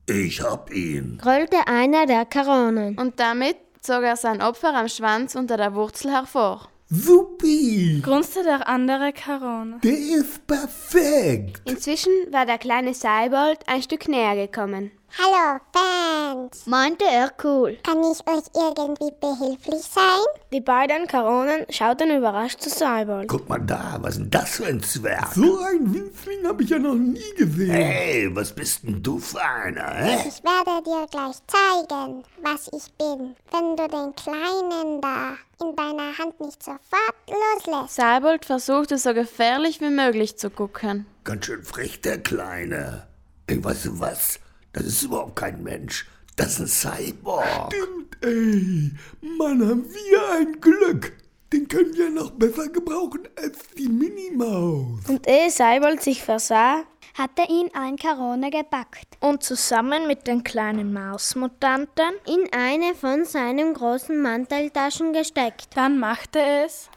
[0.07, 2.99] ich hab ihn, grollte einer der Karonen.
[2.99, 6.69] Und damit zog er sein Opfer am Schwanz unter der Wurzel hervor.
[6.91, 8.01] Supi!
[8.03, 9.79] grunzte der andere Karone.
[9.83, 11.63] Der ist perfekt!
[11.65, 14.91] Inzwischen war der kleine Seibold ein Stück näher gekommen.
[15.17, 16.67] Hallo, Fans!
[16.67, 17.79] meinte er cool.
[17.85, 20.25] Kann ich euch irgendwie behilflich sein?
[20.53, 23.29] Die beiden Karonen schauten überrascht zu Seibold.
[23.29, 25.33] Guck mal da, was ist denn das für ein Zwerg?
[25.35, 27.71] So einen Winzling habe ich ja noch nie gesehen.
[27.71, 30.29] Hey, was bist denn du für einer, hä?
[30.29, 36.19] Ich werde dir gleich zeigen, was ich bin, wenn du den Kleinen da in deiner
[36.19, 37.95] Hand nicht sofort loslässt.
[37.95, 41.07] Seibold versuchte so gefährlich wie möglich zu gucken.
[41.23, 43.07] Ganz schön frech, der Kleine.
[43.47, 44.41] Ey, weißt du was?
[44.75, 46.07] Das ist überhaupt kein Mensch.
[46.37, 47.73] Das ist ein Cyborg.
[47.73, 48.91] Stimmt, ey.
[49.39, 51.13] Mann, haben wir ein Glück.
[51.53, 54.99] den können wir noch besser gebrauchen als die Minimaus.
[55.09, 56.83] Und ehe Seibold sich versah,
[57.17, 63.73] hatte ihn ein Karone gepackt und zusammen mit den kleinen Mausmutanten in eine von seinen
[63.75, 65.69] großen Manteltaschen gesteckt.
[65.77, 66.91] Dann machte es.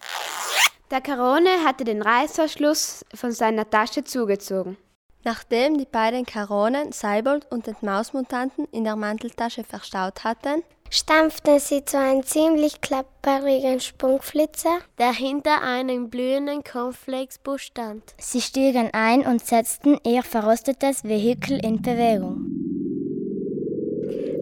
[0.90, 4.78] Der Karone hatte den Reißverschluss von seiner Tasche zugezogen.
[5.24, 11.84] Nachdem die beiden Karonen Seibold und den Mausmutanten in der Manteltasche verstaut hatten, stampften sie
[11.84, 18.04] zu einem ziemlich klapperigen Sprungflitzer, der hinter einem blühenden Cornflakesbusch stand.
[18.18, 22.46] Sie stiegen ein und setzten ihr verrostetes Vehikel in Bewegung.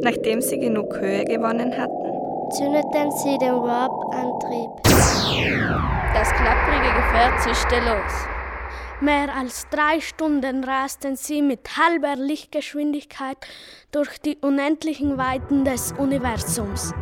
[0.02, 4.70] Nachdem sie genug Höhe gewonnen hatten, zündeten sie den Warp-Antrieb.
[6.14, 8.35] Das klapprige Gefährt zischte los.
[9.02, 13.38] Mehr als drei Stunden rasten sie mit halber Lichtgeschwindigkeit
[13.92, 16.94] durch die unendlichen Weiten des Universums.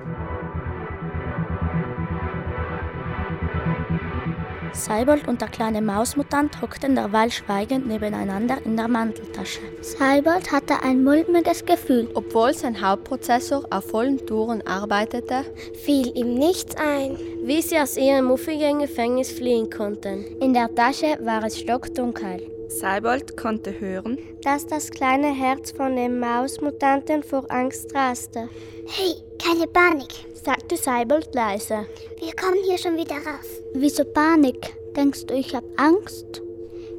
[4.74, 9.62] Seibold und der kleine Mausmutant hockten derweil schweigend nebeneinander in der Manteltasche.
[9.82, 12.10] Seibold hatte ein mulmiges Gefühl.
[12.16, 15.46] Obwohl sein Hauptprozessor auf vollen Touren arbeitete,
[15.84, 20.26] fiel ihm nichts ein, wie sie aus ihrem muffigen Gefängnis fliehen konnten.
[20.42, 22.42] In der Tasche war es stockdunkel.
[22.80, 28.50] Seibold konnte hören, dass das kleine Herz von dem Mausmutanten vor Angst raste.
[28.88, 31.86] Hey, keine Panik, sagte Seibold leise.
[32.20, 33.62] Wir kommen hier schon wieder raus.
[33.74, 34.74] Wieso Panik?
[34.96, 36.42] Denkst du, ich hab Angst?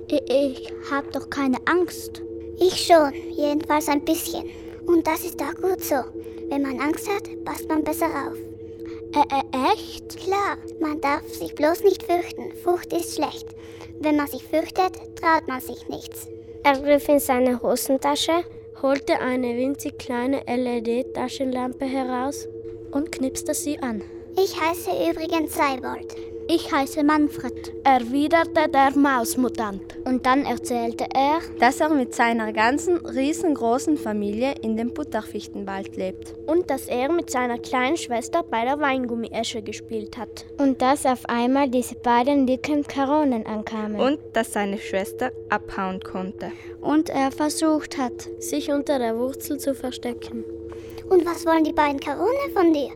[0.08, 2.22] Ich, hab doch keine Angst.
[2.58, 4.44] Ich schon, jedenfalls ein bisschen.
[4.86, 5.96] Und das ist auch gut so.
[6.48, 8.36] Wenn man Angst hat, passt man besser auf.
[9.14, 10.16] Äh, äh, echt?
[10.18, 12.52] Klar, man darf sich bloß nicht fürchten.
[12.62, 13.46] Furcht ist schlecht.
[14.00, 16.28] Wenn man sich fürchtet, traut man sich nichts.
[16.62, 18.44] Er griff in seine Hosentasche,
[18.82, 22.46] holte eine winzig kleine LED-Taschenlampe heraus
[22.90, 24.02] und knipste sie an.
[24.36, 26.14] Ich heiße übrigens Seibold.
[26.46, 29.96] Ich heiße Manfred, erwiderte der Mausmutant.
[30.04, 36.34] Und dann erzählte er, dass er mit seiner ganzen riesengroßen Familie in dem Butterfichtenwald lebt.
[36.46, 40.44] Und dass er mit seiner kleinen Schwester bei der Weingummiesche gespielt hat.
[40.58, 43.98] Und dass auf einmal diese beiden dicken Karonen ankamen.
[43.98, 46.52] Und dass seine Schwester abhauen konnte.
[46.82, 50.44] Und er versucht hat, sich unter der Wurzel zu verstecken.
[51.08, 52.90] Und was wollen die beiden Karonen von dir?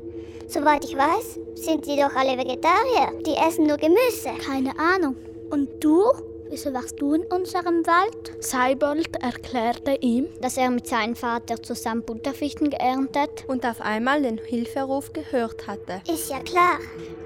[0.48, 3.12] Soweit ich weiß, sind sie doch alle Vegetarier.
[3.26, 4.30] Die essen nur Gemüse.
[4.46, 5.14] Keine Ahnung.
[5.50, 6.04] Und du?
[6.48, 8.42] Wieso wachst du in unserem Wald?
[8.42, 14.38] Seibold erklärte ihm, dass er mit seinem Vater zusammen Butterfichten geerntet und auf einmal den
[14.38, 16.00] Hilferuf gehört hatte.
[16.10, 16.78] Ist ja klar.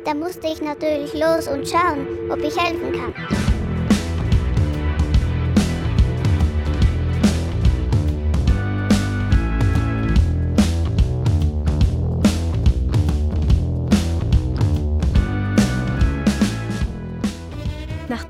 [0.04, 3.51] Da musste ich natürlich los und schauen, ob ich helfen kann.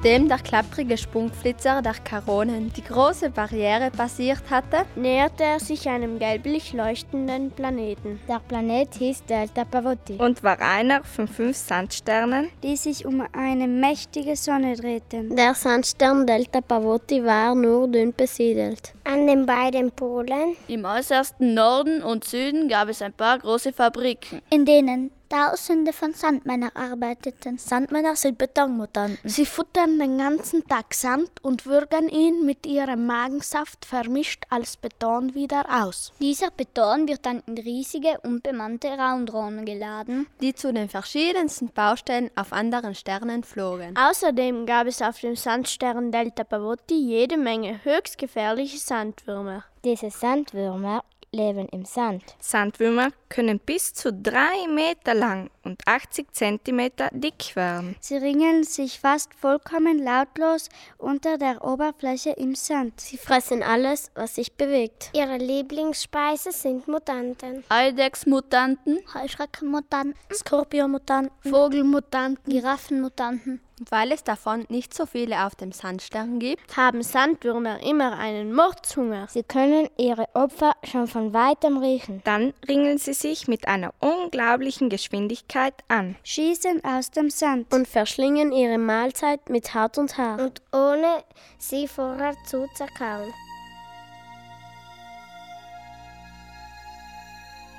[0.05, 6.18] Nachdem der klapprige Sprungflitzer der Karonen die große Barriere passiert hatte, näherte er sich einem
[6.18, 8.18] gelblich leuchtenden Planeten.
[8.28, 13.68] Der Planet hieß Delta Pavotti und war einer von fünf Sandsternen, die sich um eine
[13.68, 15.36] mächtige Sonne drehten.
[15.36, 18.94] Der Sandstern Delta Pavotti war nur dünn besiedelt.
[19.05, 24.42] An den beiden Polen, im äußersten Norden und Süden, gab es ein paar große Fabriken,
[24.50, 27.56] in denen Tausende von Sandmännern arbeiteten.
[27.56, 29.16] Sandmänner sind Betonmutanten.
[29.26, 35.34] Sie futtern den ganzen Tag Sand und würgen ihn mit ihrem Magensaft vermischt als Beton
[35.34, 36.12] wieder aus.
[36.20, 42.52] Dieser Beton wird dann in riesige, unbemannte Raumdrohnen geladen, die zu den verschiedensten Baustellen auf
[42.52, 43.96] anderen Sternen flogen.
[43.96, 49.64] Außerdem gab es auf dem Sandstern Delta Pavotti jede Menge höchst gefährliche Sandwürmer.
[49.82, 51.02] Diese Sandwürmer
[51.34, 52.22] leben im Sand.
[52.38, 57.96] Sandwürmer können bis zu drei Meter lang und 80 Zentimeter dick werden.
[58.00, 60.68] Sie ringeln sich fast vollkommen lautlos
[60.98, 63.00] unter der Oberfläche im Sand.
[63.00, 65.10] Sie fressen alles, was sich bewegt.
[65.14, 67.64] Ihre Lieblingsspeise sind Mutanten.
[67.70, 73.60] Eidechsmutanten, Heuschreckenmutanten, Skorpionmutanten, Vogelmutanten, Giraffenmutanten.
[73.82, 78.54] Und weil es davon nicht so viele auf dem Sandstern gibt, haben Sandwürmer immer einen
[78.54, 79.26] Mordshunger.
[79.28, 82.22] Sie können ihre Opfer schon von weitem riechen.
[82.22, 88.52] Dann ringeln sie sich mit einer unglaublichen Geschwindigkeit an, schießen aus dem Sand und verschlingen
[88.52, 90.38] ihre Mahlzeit mit Haut und Haar.
[90.38, 91.24] Und ohne
[91.58, 93.34] sie vorher zu zerkauen.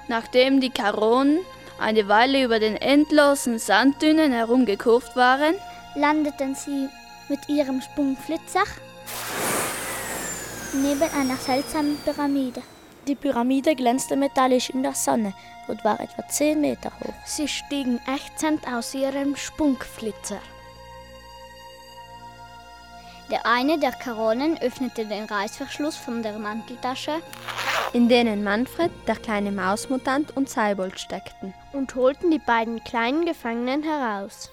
[0.10, 1.40] Nachdem die Karonen
[1.80, 5.56] eine Weile über den endlosen Sanddünen herumgekurft waren,
[5.96, 6.90] landeten sie
[7.30, 8.64] mit ihrem Sprungflitzer
[10.74, 12.62] neben einer seltsamen Pyramide.
[13.08, 15.34] Die Pyramide glänzte metallisch in der Sonne
[15.68, 17.14] und war etwa 10 Meter hoch.
[17.26, 20.40] Sie stiegen ächzend aus ihrem Spunkflitzer.
[23.32, 27.22] Der eine der Karonen öffnete den Reißverschluss von der Manteltasche,
[27.94, 33.84] in denen Manfred, der kleine Mausmutant und Seibold steckten, und holten die beiden kleinen Gefangenen
[33.84, 34.52] heraus.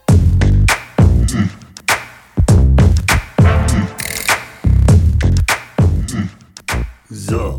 [7.09, 7.57] So,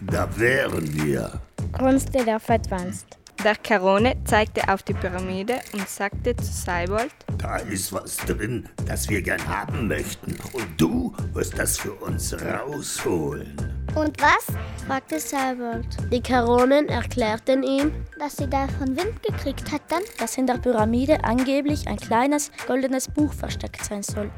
[0.00, 1.30] da wären wir,
[1.72, 3.18] grunzte der Fettwanst.
[3.44, 9.08] Der Karone zeigte auf die Pyramide und sagte zu Seibold: Da ist was drin, das
[9.10, 10.36] wir gern haben möchten.
[10.54, 13.79] Und du wirst das für uns rausholen.
[13.94, 14.46] Und was?
[14.86, 15.86] fragte Seibold.
[16.12, 21.86] Die Karonen erklärten ihm, dass sie davon Wind gekriegt hatten, dass in der Pyramide angeblich
[21.88, 24.30] ein kleines goldenes Buch versteckt sein soll.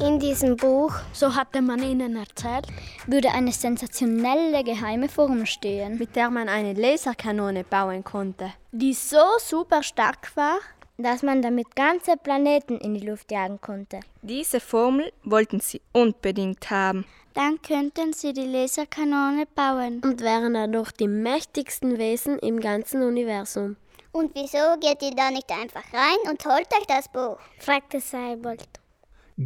[0.00, 2.66] In diesem Buch, so hatte man ihnen erzählt,
[3.06, 9.18] würde eine sensationelle geheime Form stehen, mit der man eine Laserkanone bauen konnte, die so
[9.38, 10.58] super stark war,
[10.96, 14.00] dass man damit ganze Planeten in die Luft jagen konnte.
[14.22, 17.04] Diese Formel wollten sie unbedingt haben.
[17.34, 23.76] Dann könnten sie die Laserkanone bauen und wären dadurch die mächtigsten Wesen im ganzen Universum.
[24.12, 27.38] Und wieso geht ihr da nicht einfach rein und holt euch das Buch?
[27.60, 28.68] fragte Seibold.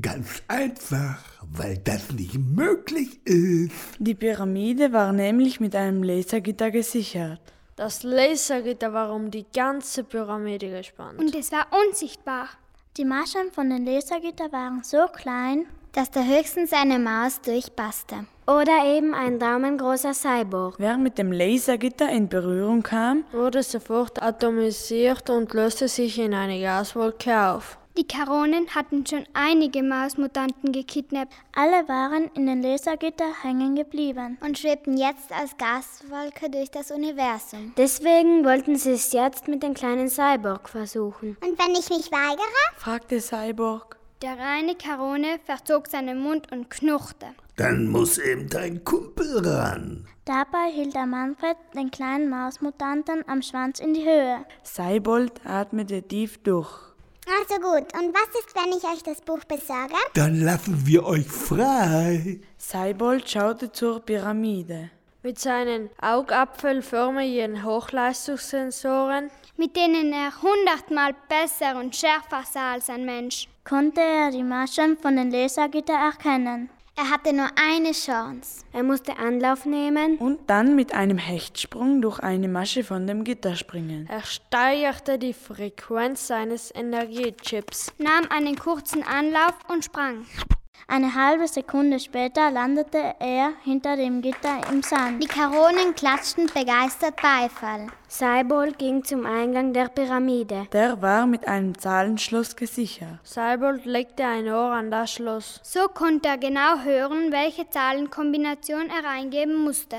[0.00, 3.72] Ganz einfach, weil das nicht möglich ist.
[3.98, 7.40] Die Pyramide war nämlich mit einem Lasergitter gesichert.
[7.76, 11.18] Das Lasergitter war um die ganze Pyramide gespannt.
[11.20, 12.48] Und es war unsichtbar.
[12.96, 18.26] Die Maschen von den Lasergitter waren so klein, dass da höchstens eine Maus durchpasste.
[18.46, 20.74] Oder eben ein daumengroßer Cyborg.
[20.78, 26.60] Wer mit dem Lasergitter in Berührung kam, wurde sofort atomisiert und löste sich in eine
[26.60, 27.78] Gaswolke auf.
[27.96, 31.32] Die Karonen hatten schon einige Mausmutanten gekidnappt.
[31.54, 37.72] Alle waren in den Lasergitter hängen geblieben und schwebten jetzt als Gaswolke durch das Universum.
[37.76, 41.36] Deswegen wollten sie es jetzt mit dem kleinen Cyborg versuchen.
[41.40, 42.74] Und wenn ich mich weigere?
[42.78, 43.96] fragte Cyborg.
[44.24, 47.26] Der reine Karone verzog seinen Mund und knurrte.
[47.56, 50.06] Dann muss eben dein Kumpel ran.
[50.24, 54.46] Dabei hielt der Manfred den kleinen Mausmutanten am Schwanz in die Höhe.
[54.62, 56.70] Seibold atmete tief durch.
[57.26, 59.92] Also gut, und was ist, wenn ich euch das Buch besorge?
[60.14, 62.40] Dann lassen wir euch frei.
[62.56, 64.90] Seibold schaute zur Pyramide.
[65.24, 73.48] Mit seinen augapfelförmigen Hochleistungssensoren, mit denen er hundertmal besser und schärfer sah als ein Mensch,
[73.66, 76.68] konnte er die Maschen von den Lasergitter erkennen.
[76.94, 78.66] Er hatte nur eine Chance.
[78.74, 83.56] Er musste Anlauf nehmen und dann mit einem Hechtsprung durch eine Masche von dem Gitter
[83.56, 84.06] springen.
[84.10, 90.26] Er steigerte die Frequenz seines Energiechips, nahm einen kurzen Anlauf und sprang.
[90.86, 95.22] Eine halbe Sekunde später landete er hinter dem Gitter im Sand.
[95.22, 97.86] Die Karonen klatschten begeistert Beifall.
[98.06, 100.66] Seibold ging zum Eingang der Pyramide.
[100.72, 103.18] Der war mit einem Zahlenschloss gesichert.
[103.22, 105.60] Seibold legte ein Ohr an das Schloss.
[105.62, 109.96] So konnte er genau hören, welche Zahlenkombination er eingeben musste.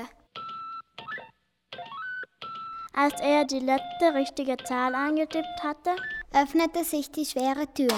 [2.94, 5.90] Als er die letzte richtige Zahl eingetippt hatte,
[6.32, 7.92] öffnete sich die schwere Tür.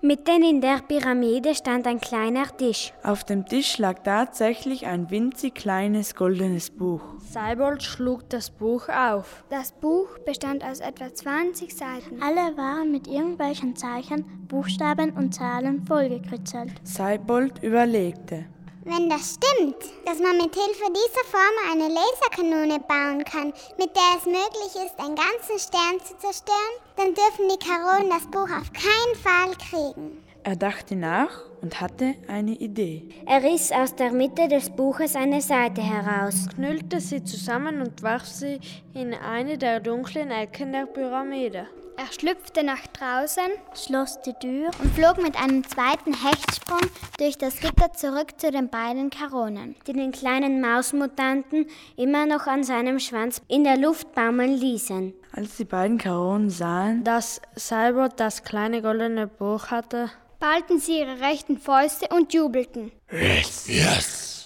[0.00, 2.92] Mitten in der Pyramide stand ein kleiner Tisch.
[3.02, 7.00] Auf dem Tisch lag tatsächlich ein winzig kleines goldenes Buch.
[7.18, 9.42] Seibold schlug das Buch auf.
[9.50, 12.22] Das Buch bestand aus etwa 20 Seiten.
[12.22, 16.70] Alle waren mit irgendwelchen Zeichen, Buchstaben und Zahlen vollgekritzelt.
[16.84, 18.44] Seibold überlegte.
[18.90, 19.76] Wenn das stimmt,
[20.06, 24.98] dass man mit Hilfe dieser Formel eine Laserkanone bauen kann, mit der es möglich ist,
[24.98, 26.56] einen ganzen Stern zu zerstören,
[26.96, 30.24] dann dürfen die Karonen das Buch auf keinen Fall kriegen.
[30.42, 33.10] Er dachte nach und hatte eine Idee.
[33.26, 38.24] Er riss aus der Mitte des Buches eine Seite heraus, knüllte sie zusammen und warf
[38.24, 38.58] sie
[38.94, 41.66] in eine der dunklen Ecken der Pyramide.
[41.98, 46.78] Er schlüpfte nach draußen, schloss die Tür und flog mit einem zweiten Hechtsprung
[47.18, 52.62] durch das Gitter zurück zu den beiden Karonen, die den kleinen Mausmutanten immer noch an
[52.62, 55.12] seinem Schwanz in der Luft baumeln ließen.
[55.32, 61.18] Als die beiden Karonen sahen, dass Cyborg das kleine goldene Buch hatte, ballten sie ihre
[61.18, 62.92] rechten Fäuste und jubelten.
[63.10, 64.37] Yes, yes.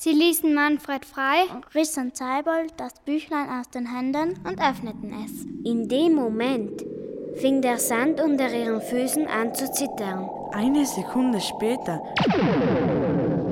[0.00, 1.42] Sie ließen Manfred frei,
[1.74, 5.44] rissen Seibold das Büchlein aus den Händen und öffneten es.
[5.68, 6.84] In dem Moment
[7.34, 10.30] fing der Sand unter ihren Füßen an zu zittern.
[10.52, 12.00] Eine Sekunde später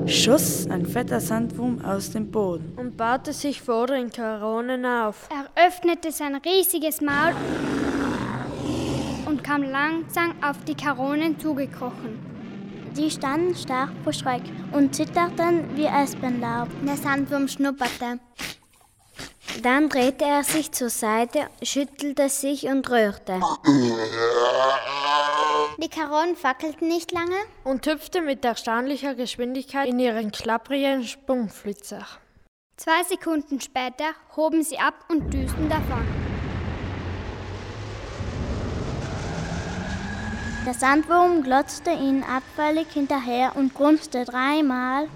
[0.06, 5.28] schoss ein fetter Sandwurm aus dem Boden und baute sich vor den Karonen auf.
[5.30, 7.34] Er öffnete sein riesiges Maul
[9.26, 12.35] und kam langsam auf die Karonen zugekrochen.
[12.96, 14.40] Sie standen stark vor Schreck
[14.72, 16.68] und zitterten wie Espenlaub.
[16.82, 18.20] Der Sandwurm schnupperte.
[19.62, 23.38] Dann drehte er sich zur Seite, schüttelte sich und rührte.
[25.76, 32.06] Die Karonen fackelten nicht lange und hüpfte mit erstaunlicher Geschwindigkeit in ihren klapprigen Sprungflitzer.
[32.78, 36.25] Zwei Sekunden später hoben sie ab und düsten davon.
[40.66, 45.06] Der Sandwurm glotzte ihnen abfällig hinterher und grunzte dreimal.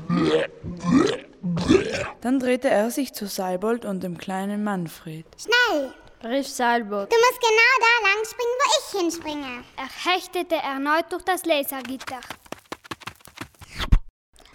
[2.20, 5.26] Dann drehte er sich zu Seibold und dem kleinen Manfred.
[5.36, 5.92] Schnell!
[6.22, 7.10] rief Seilboot.
[7.10, 9.64] Du musst genau da lang springen, wo ich hinspringe.
[9.76, 12.20] Er hechtete erneut durch das Lasergitter.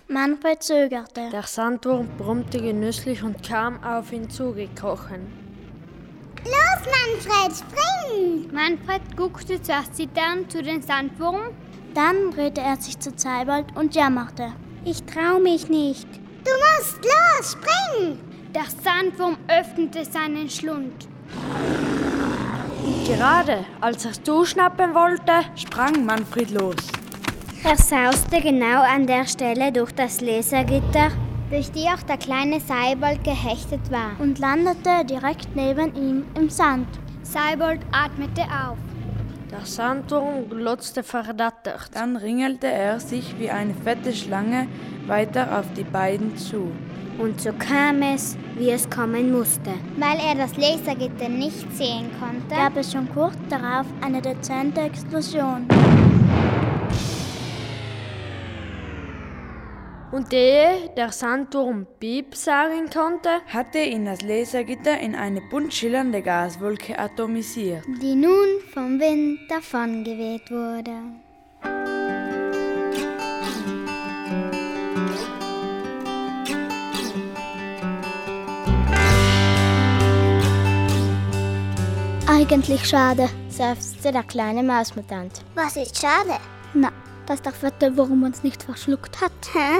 [0.07, 1.29] Manfred zögerte.
[1.29, 5.44] Der Sandwurm brummte genüsslich und kam auf ihn zugekrochen.
[6.45, 8.49] Los, Manfred, spring!
[8.53, 11.41] Manfred guckte zuerst zitternd zu den Sandwurm.
[11.95, 14.53] Dann drehte er sich zu Zeibold und jammerte.
[14.83, 16.07] Ich trau mich nicht.
[16.43, 18.19] Du musst los, spring!
[18.53, 21.07] Der Sandwurm öffnete seinen Schlund.
[23.07, 26.75] Gerade als er zuschnappen wollte, sprang Manfred los.
[27.63, 31.11] Er sauste genau an der Stelle durch das Lasergitter,
[31.49, 36.87] durch die auch der kleine Seibold gehechtet war, und landete direkt neben ihm im Sand.
[37.23, 38.77] Seibold atmete auf.
[39.51, 41.89] Der Sandwurm glotzte verdattert.
[41.93, 44.67] Dann ringelte er sich wie eine fette Schlange
[45.07, 46.71] weiter auf die beiden zu.
[47.17, 49.71] Und so kam es, wie es kommen musste.
[49.97, 55.67] Weil er das Lasergitter nicht sehen konnte, gab es schon kurz darauf eine dezente Explosion.
[60.11, 66.21] Und ehe der Sandwurm Piep sagen konnte, hatte ihn das Lasergitter in eine bunt schillernde
[66.21, 70.91] Gaswolke atomisiert, die nun vom Wind davongeweht wurde.
[82.27, 85.43] Eigentlich schade, seufzte der kleine Mausmutant.
[85.55, 86.37] Was ist schade?
[86.73, 86.91] Na,
[87.25, 89.31] dass der fette Wurm uns nicht verschluckt hat.
[89.53, 89.79] Hä?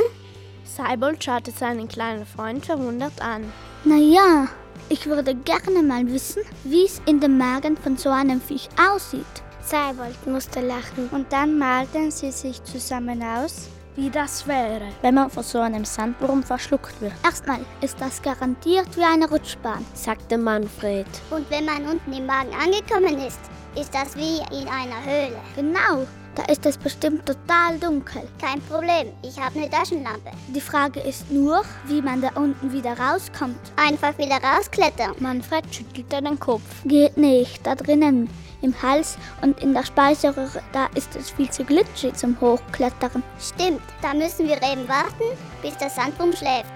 [0.64, 3.52] Seibold schaute seinen kleinen Freund verwundert an.
[3.84, 4.48] Na ja,
[4.90, 9.26] ich würde gerne mal wissen, wie es in dem Magen von so einem Viech aussieht.
[9.62, 11.10] Seibold musste lachen.
[11.12, 15.86] Und dann malten sie sich zusammen aus, wie das wäre, wenn man von so einem
[15.86, 17.14] Sandwurm verschluckt wird.
[17.24, 21.08] Erstmal ist das garantiert wie eine Rutschbahn, sagte Manfred.
[21.32, 23.40] Und wenn man unten im Magen angekommen ist,
[23.76, 25.40] ist das wie in einer Höhle.
[25.56, 26.06] Genau,
[26.36, 28.24] da ist es bestimmt total dunkel.
[28.40, 30.32] Kein Problem, ich habe eine Taschenlampe.
[30.48, 33.60] Die Frage ist nur, wie man da unten wieder rauskommt.
[33.76, 35.16] Einfach wieder rausklettern.
[35.20, 36.64] Manfred schüttelte den Kopf.
[36.86, 38.30] Geht nicht, da drinnen
[38.62, 43.24] im Hals und in der Speiseröhre, da ist es viel zu glitschig zum Hochklettern.
[43.40, 46.72] Stimmt, da müssen wir eben warten, bis der Sandwurm schläft.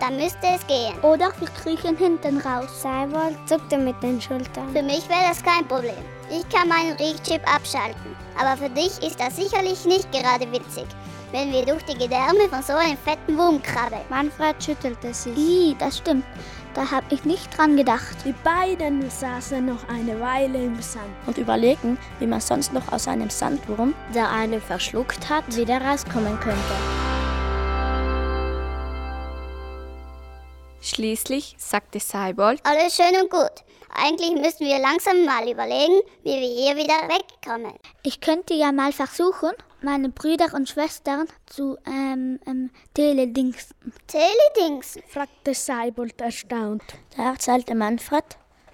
[0.00, 0.98] Dann müsste es gehen.
[1.02, 2.82] Oder wir kriechen hinten raus.
[2.82, 4.68] Seibold zuckte mit den Schultern.
[4.72, 5.94] Für mich wäre das kein Problem.
[6.34, 8.16] Ich kann meinen Riechchip abschalten.
[8.40, 10.86] Aber für dich ist das sicherlich nicht gerade witzig,
[11.30, 14.00] wenn wir durch die Gedärme von so einem fetten Wurm krabbeln.
[14.08, 15.36] Manfred schüttelte sich.
[15.36, 16.24] Ih, das stimmt.
[16.72, 18.16] Da habe ich nicht dran gedacht.
[18.24, 23.08] Die beiden saßen noch eine Weile im Sand und überlegten, wie man sonst noch aus
[23.08, 26.74] einem Sandwurm, der einen verschluckt hat, wieder rauskommen könnte.
[30.80, 33.62] Schließlich sagte Seibold: Alles schön und gut.
[33.94, 37.74] Eigentlich müssten wir langsam mal überlegen, wie wir hier wieder wegkommen.
[38.02, 39.50] Ich könnte ja mal versuchen,
[39.82, 43.76] meine Brüder und Schwestern zu ähm, ähm, Teledingsen.
[44.06, 45.02] Teledingsen?
[45.08, 46.82] fragte Seibold erstaunt.
[47.16, 48.24] Da erzählte Manfred,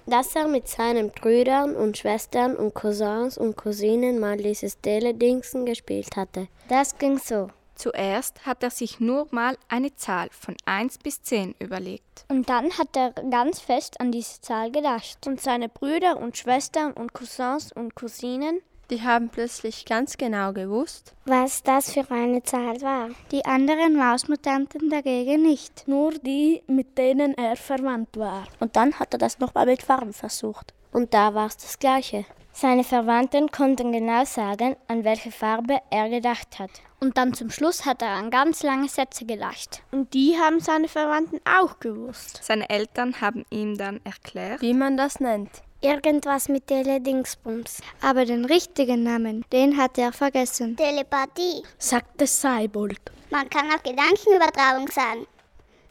[0.06, 6.16] dass er mit seinen Brüdern und Schwestern und Cousins und Cousinen mal dieses Teledingsen gespielt
[6.16, 6.48] hatte.
[6.68, 7.48] Das ging so.
[7.78, 12.24] Zuerst hat er sich nur mal eine Zahl von 1 bis 10 überlegt.
[12.28, 15.24] Und dann hat er ganz fest an diese Zahl gedacht.
[15.26, 18.60] Und seine Brüder und Schwestern und Cousins und Cousinen,
[18.90, 23.10] die haben plötzlich ganz genau gewusst, was das für eine Zahl war.
[23.30, 25.86] Die anderen Mausmutanten dagegen nicht.
[25.86, 28.44] Nur die, mit denen er verwandt war.
[28.60, 30.72] Und dann hat er das nochmal mit Farben versucht.
[30.92, 32.24] Und da war es das Gleiche.
[32.52, 36.70] Seine Verwandten konnten genau sagen, an welche Farbe er gedacht hat.
[36.98, 39.82] Und dann zum Schluss hat er an ganz lange Sätze gelacht.
[39.92, 42.40] Und die haben seine Verwandten auch gewusst.
[42.42, 45.50] Seine Eltern haben ihm dann erklärt, wie man das nennt.
[45.80, 47.80] Irgendwas mit Teledingsbums.
[48.00, 50.76] Aber den richtigen Namen, den hat er vergessen.
[50.76, 53.00] Telepathie, sagte Seibold.
[53.30, 55.26] Man kann auch Gedankenübertragung sagen.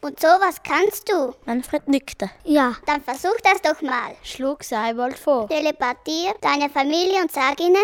[0.01, 1.33] Und sowas kannst du?
[1.45, 2.29] Manfred nickte.
[2.43, 2.75] Ja.
[2.85, 4.15] Dann versuch das doch mal.
[4.23, 5.47] Schlug Seibold vor.
[5.47, 7.75] Teleportier deine Familie und sag ihnen,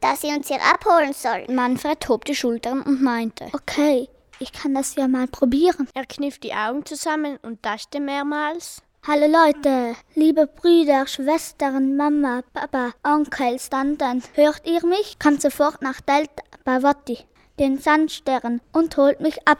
[0.00, 1.54] dass sie uns hier abholen sollen.
[1.54, 4.08] Manfred hob die Schultern und meinte, okay,
[4.38, 5.88] ich kann das ja mal probieren.
[5.94, 8.82] Er kniff die Augen zusammen und taschte mehrmals.
[9.06, 15.18] Hallo Leute, liebe Brüder, Schwestern, Mama, Papa, Onkel, Tanten, hört ihr mich?
[15.18, 17.16] Kommt sofort nach Delta Bavotti,
[17.58, 19.56] den Sandstern, und holt mich ab.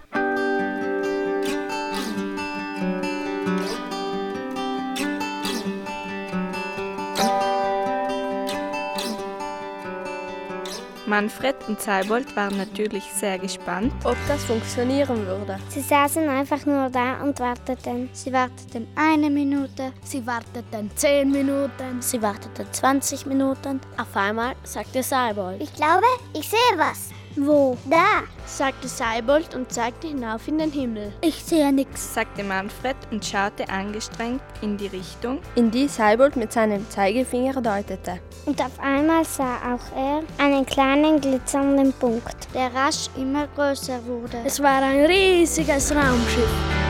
[11.11, 15.59] Manfred und Seibold waren natürlich sehr gespannt, ob das funktionieren würde.
[15.69, 18.09] Sie saßen einfach nur da und warteten.
[18.13, 23.81] Sie warteten eine Minute, sie warteten zehn Minuten, sie warteten 20 Minuten.
[23.99, 25.61] Auf einmal sagte Seibold.
[25.61, 27.11] Ich glaube, ich sehe was.
[27.37, 27.77] Wo?
[27.89, 31.13] Da, sagte Seibold und zeigte hinauf in den Himmel.
[31.21, 36.53] Ich sehe nichts, sagte Manfred und schaute angestrengt in die Richtung, in die Seibold mit
[36.53, 38.21] seinem Zeigefinger deutete.
[38.47, 44.39] Und auf einmal sah auch er einen kleinen glitzernden Punkt, der rasch immer größer wurde.
[44.45, 46.90] Es war ein riesiges Raumschiff.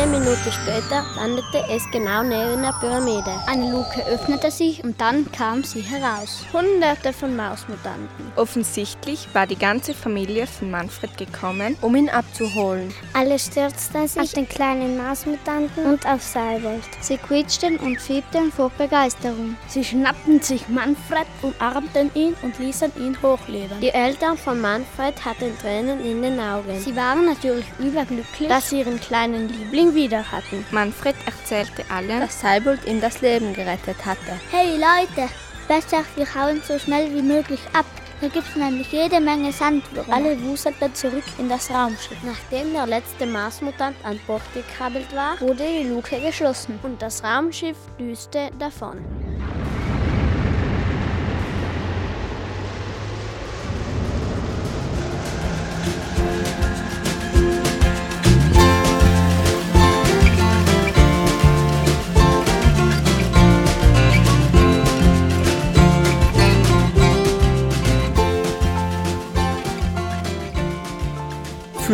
[0.00, 3.32] Eine Minute später landete es genau neben der Pyramide.
[3.48, 6.44] Eine Luke öffnete sich und dann kam sie heraus.
[6.52, 8.30] Hunderte von Mausmutanten.
[8.36, 12.94] Offensichtlich war die ganze Familie von Manfred gekommen, um ihn abzuholen.
[13.12, 16.84] Alle stürzten sich auf den kleinen Mausmutanten und auf Seibold.
[17.00, 19.56] Sie quietschten und fiebten vor Begeisterung.
[19.66, 23.80] Sie schnappten sich Manfred, umarmten ihn und ließen ihn hochleben.
[23.80, 26.78] Die Eltern von Manfred hatten Tränen in den Augen.
[26.78, 30.64] Sie waren natürlich überglücklich, dass sie ihren kleinen Liebling wieder hatten.
[30.70, 34.40] Manfred erzählte allen, dass Seibold ihm das Leben gerettet hatte.
[34.50, 35.30] Hey Leute,
[35.66, 37.86] besser wir hauen so schnell wie möglich ab.
[38.20, 40.12] Da gibt's nämlich jede Menge Sandwürmer.
[40.12, 42.18] Alle wuselten zurück in das Raumschiff.
[42.24, 47.76] Nachdem der letzte Marsmutant an Bord gekrabbelt war, wurde die Luke geschlossen und das Raumschiff
[47.98, 48.98] düste davon.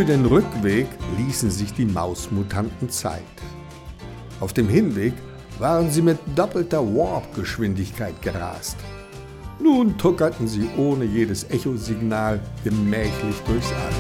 [0.05, 0.87] Für den Rückweg
[1.17, 3.23] ließen sich die Mausmutanten Zeit.
[4.39, 5.15] Auf dem Hinweg
[5.59, 8.77] waren sie mit doppelter Warp-Geschwindigkeit gerast.
[9.59, 13.93] Nun tuckerten sie ohne jedes Echosignal gemächlich durchs All.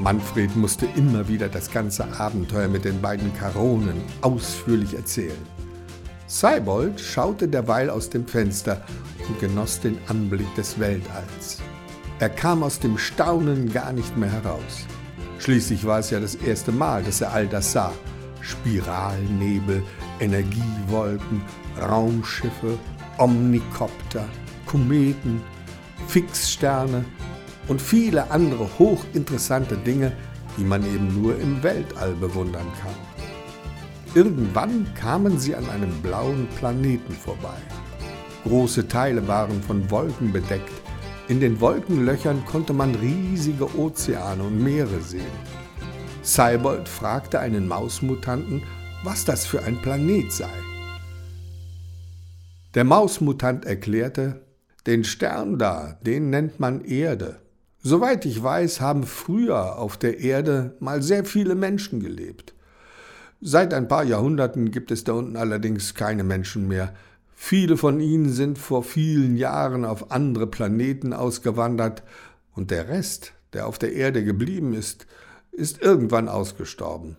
[0.00, 5.42] Manfred musste immer wieder das ganze Abenteuer mit den beiden Karonen ausführlich erzählen.
[6.28, 8.82] Seibold schaute derweil aus dem Fenster
[9.28, 11.60] und genoss den Anblick des Weltalls.
[12.18, 14.86] Er kam aus dem Staunen gar nicht mehr heraus.
[15.38, 17.92] Schließlich war es ja das erste Mal, dass er all das sah.
[18.40, 19.82] Spiralnebel,
[20.20, 21.42] Energiewolken,
[21.80, 22.78] Raumschiffe,
[23.18, 24.24] Omnikopter,
[24.66, 25.42] Kometen,
[26.06, 27.04] Fixsterne
[27.68, 30.12] und viele andere hochinteressante Dinge,
[30.56, 32.94] die man eben nur im Weltall bewundern kann.
[34.14, 37.56] Irgendwann kamen sie an einem blauen Planeten vorbei.
[38.44, 40.72] Große Teile waren von Wolken bedeckt.
[41.28, 45.22] In den Wolkenlöchern konnte man riesige Ozeane und Meere sehen.
[46.22, 48.62] Seibold fragte einen Mausmutanten,
[49.04, 50.50] was das für ein Planet sei.
[52.74, 54.40] Der Mausmutant erklärte,
[54.86, 57.40] den Stern da, den nennt man Erde.
[57.80, 62.54] Soweit ich weiß, haben früher auf der Erde mal sehr viele Menschen gelebt.
[63.40, 66.94] Seit ein paar Jahrhunderten gibt es da unten allerdings keine Menschen mehr.
[67.44, 72.04] Viele von ihnen sind vor vielen Jahren auf andere Planeten ausgewandert
[72.54, 75.08] und der Rest, der auf der Erde geblieben ist,
[75.50, 77.16] ist irgendwann ausgestorben.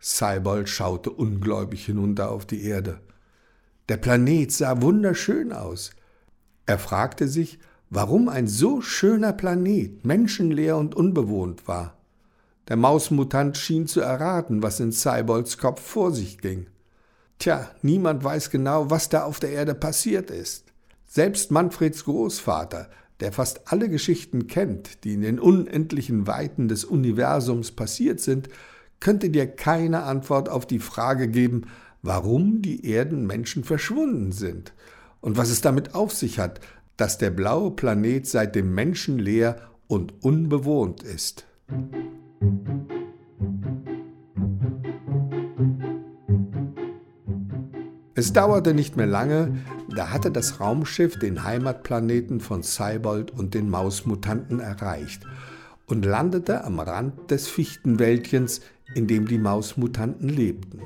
[0.00, 2.98] Seibold schaute ungläubig hinunter auf die Erde.
[3.90, 5.90] Der Planet sah wunderschön aus.
[6.64, 7.58] Er fragte sich,
[7.90, 11.98] warum ein so schöner Planet menschenleer und unbewohnt war.
[12.68, 16.68] Der Mausmutant schien zu erraten, was in Seibolds Kopf vor sich ging.
[17.38, 20.64] Tja, niemand weiß genau, was da auf der Erde passiert ist.
[21.06, 22.88] Selbst Manfreds Großvater,
[23.20, 28.48] der fast alle Geschichten kennt, die in den unendlichen Weiten des Universums passiert sind,
[29.00, 31.66] könnte dir keine Antwort auf die Frage geben,
[32.02, 34.72] warum die Erdenmenschen verschwunden sind
[35.20, 36.60] und was es damit auf sich hat,
[36.96, 39.56] dass der blaue Planet seitdem menschenleer
[39.86, 41.46] und unbewohnt ist.
[48.16, 49.58] Es dauerte nicht mehr lange,
[49.94, 55.22] Da hatte das Raumschiff den Heimatplaneten von Cybold und den Mausmutanten erreicht
[55.86, 58.60] und landete am Rand des Fichtenwäldchens,
[58.94, 60.80] in dem die Mausmutanten lebten.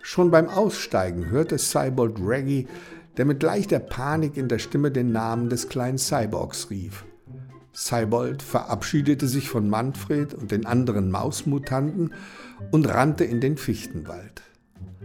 [0.00, 2.66] Schon beim Aussteigen hörte Cybold Reggie,
[3.16, 7.04] der mit leichter Panik in der Stimme den Namen des kleinen Cyborgs rief.
[7.74, 12.12] Cybold verabschiedete sich von Manfred und den anderen Mausmutanten
[12.70, 14.42] und rannte in den Fichtenwald.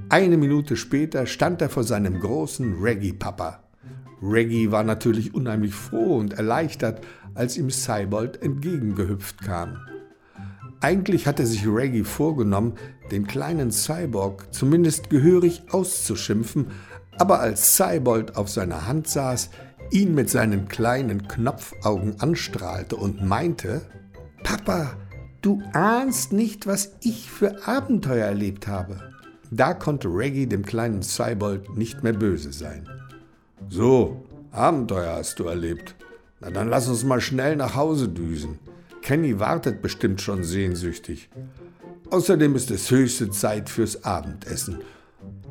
[0.10, 3.64] Eine Minute später stand er vor seinem großen Reggie-Papa.
[4.22, 7.02] Reggie war natürlich unheimlich froh und erleichtert,
[7.36, 9.78] als ihm Cybold entgegengehüpft kam.
[10.80, 12.74] Eigentlich hatte sich Reggie vorgenommen,
[13.11, 16.68] den kleinen Cyborg zumindest gehörig auszuschimpfen,
[17.18, 19.49] aber als Cybold auf seiner Hand saß,
[19.91, 23.82] ihn mit seinen kleinen Knopfaugen anstrahlte und meinte,
[24.44, 24.95] Papa,
[25.41, 29.16] du ahnst nicht, was ich für Abenteuer erlebt habe.
[29.52, 32.88] Da konnte Reggie dem kleinen Cybold nicht mehr böse sein.
[33.69, 35.95] So, Abenteuer hast du erlebt.
[36.40, 38.60] Na dann lass uns mal schnell nach Hause düsen.
[39.02, 41.30] Kenny wartet bestimmt schon sehnsüchtig.
[42.10, 44.80] Außerdem ist es höchste Zeit fürs Abendessen.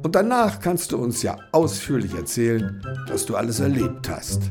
[0.03, 4.51] Und danach kannst du uns ja ausführlich erzählen, was du alles erlebt hast.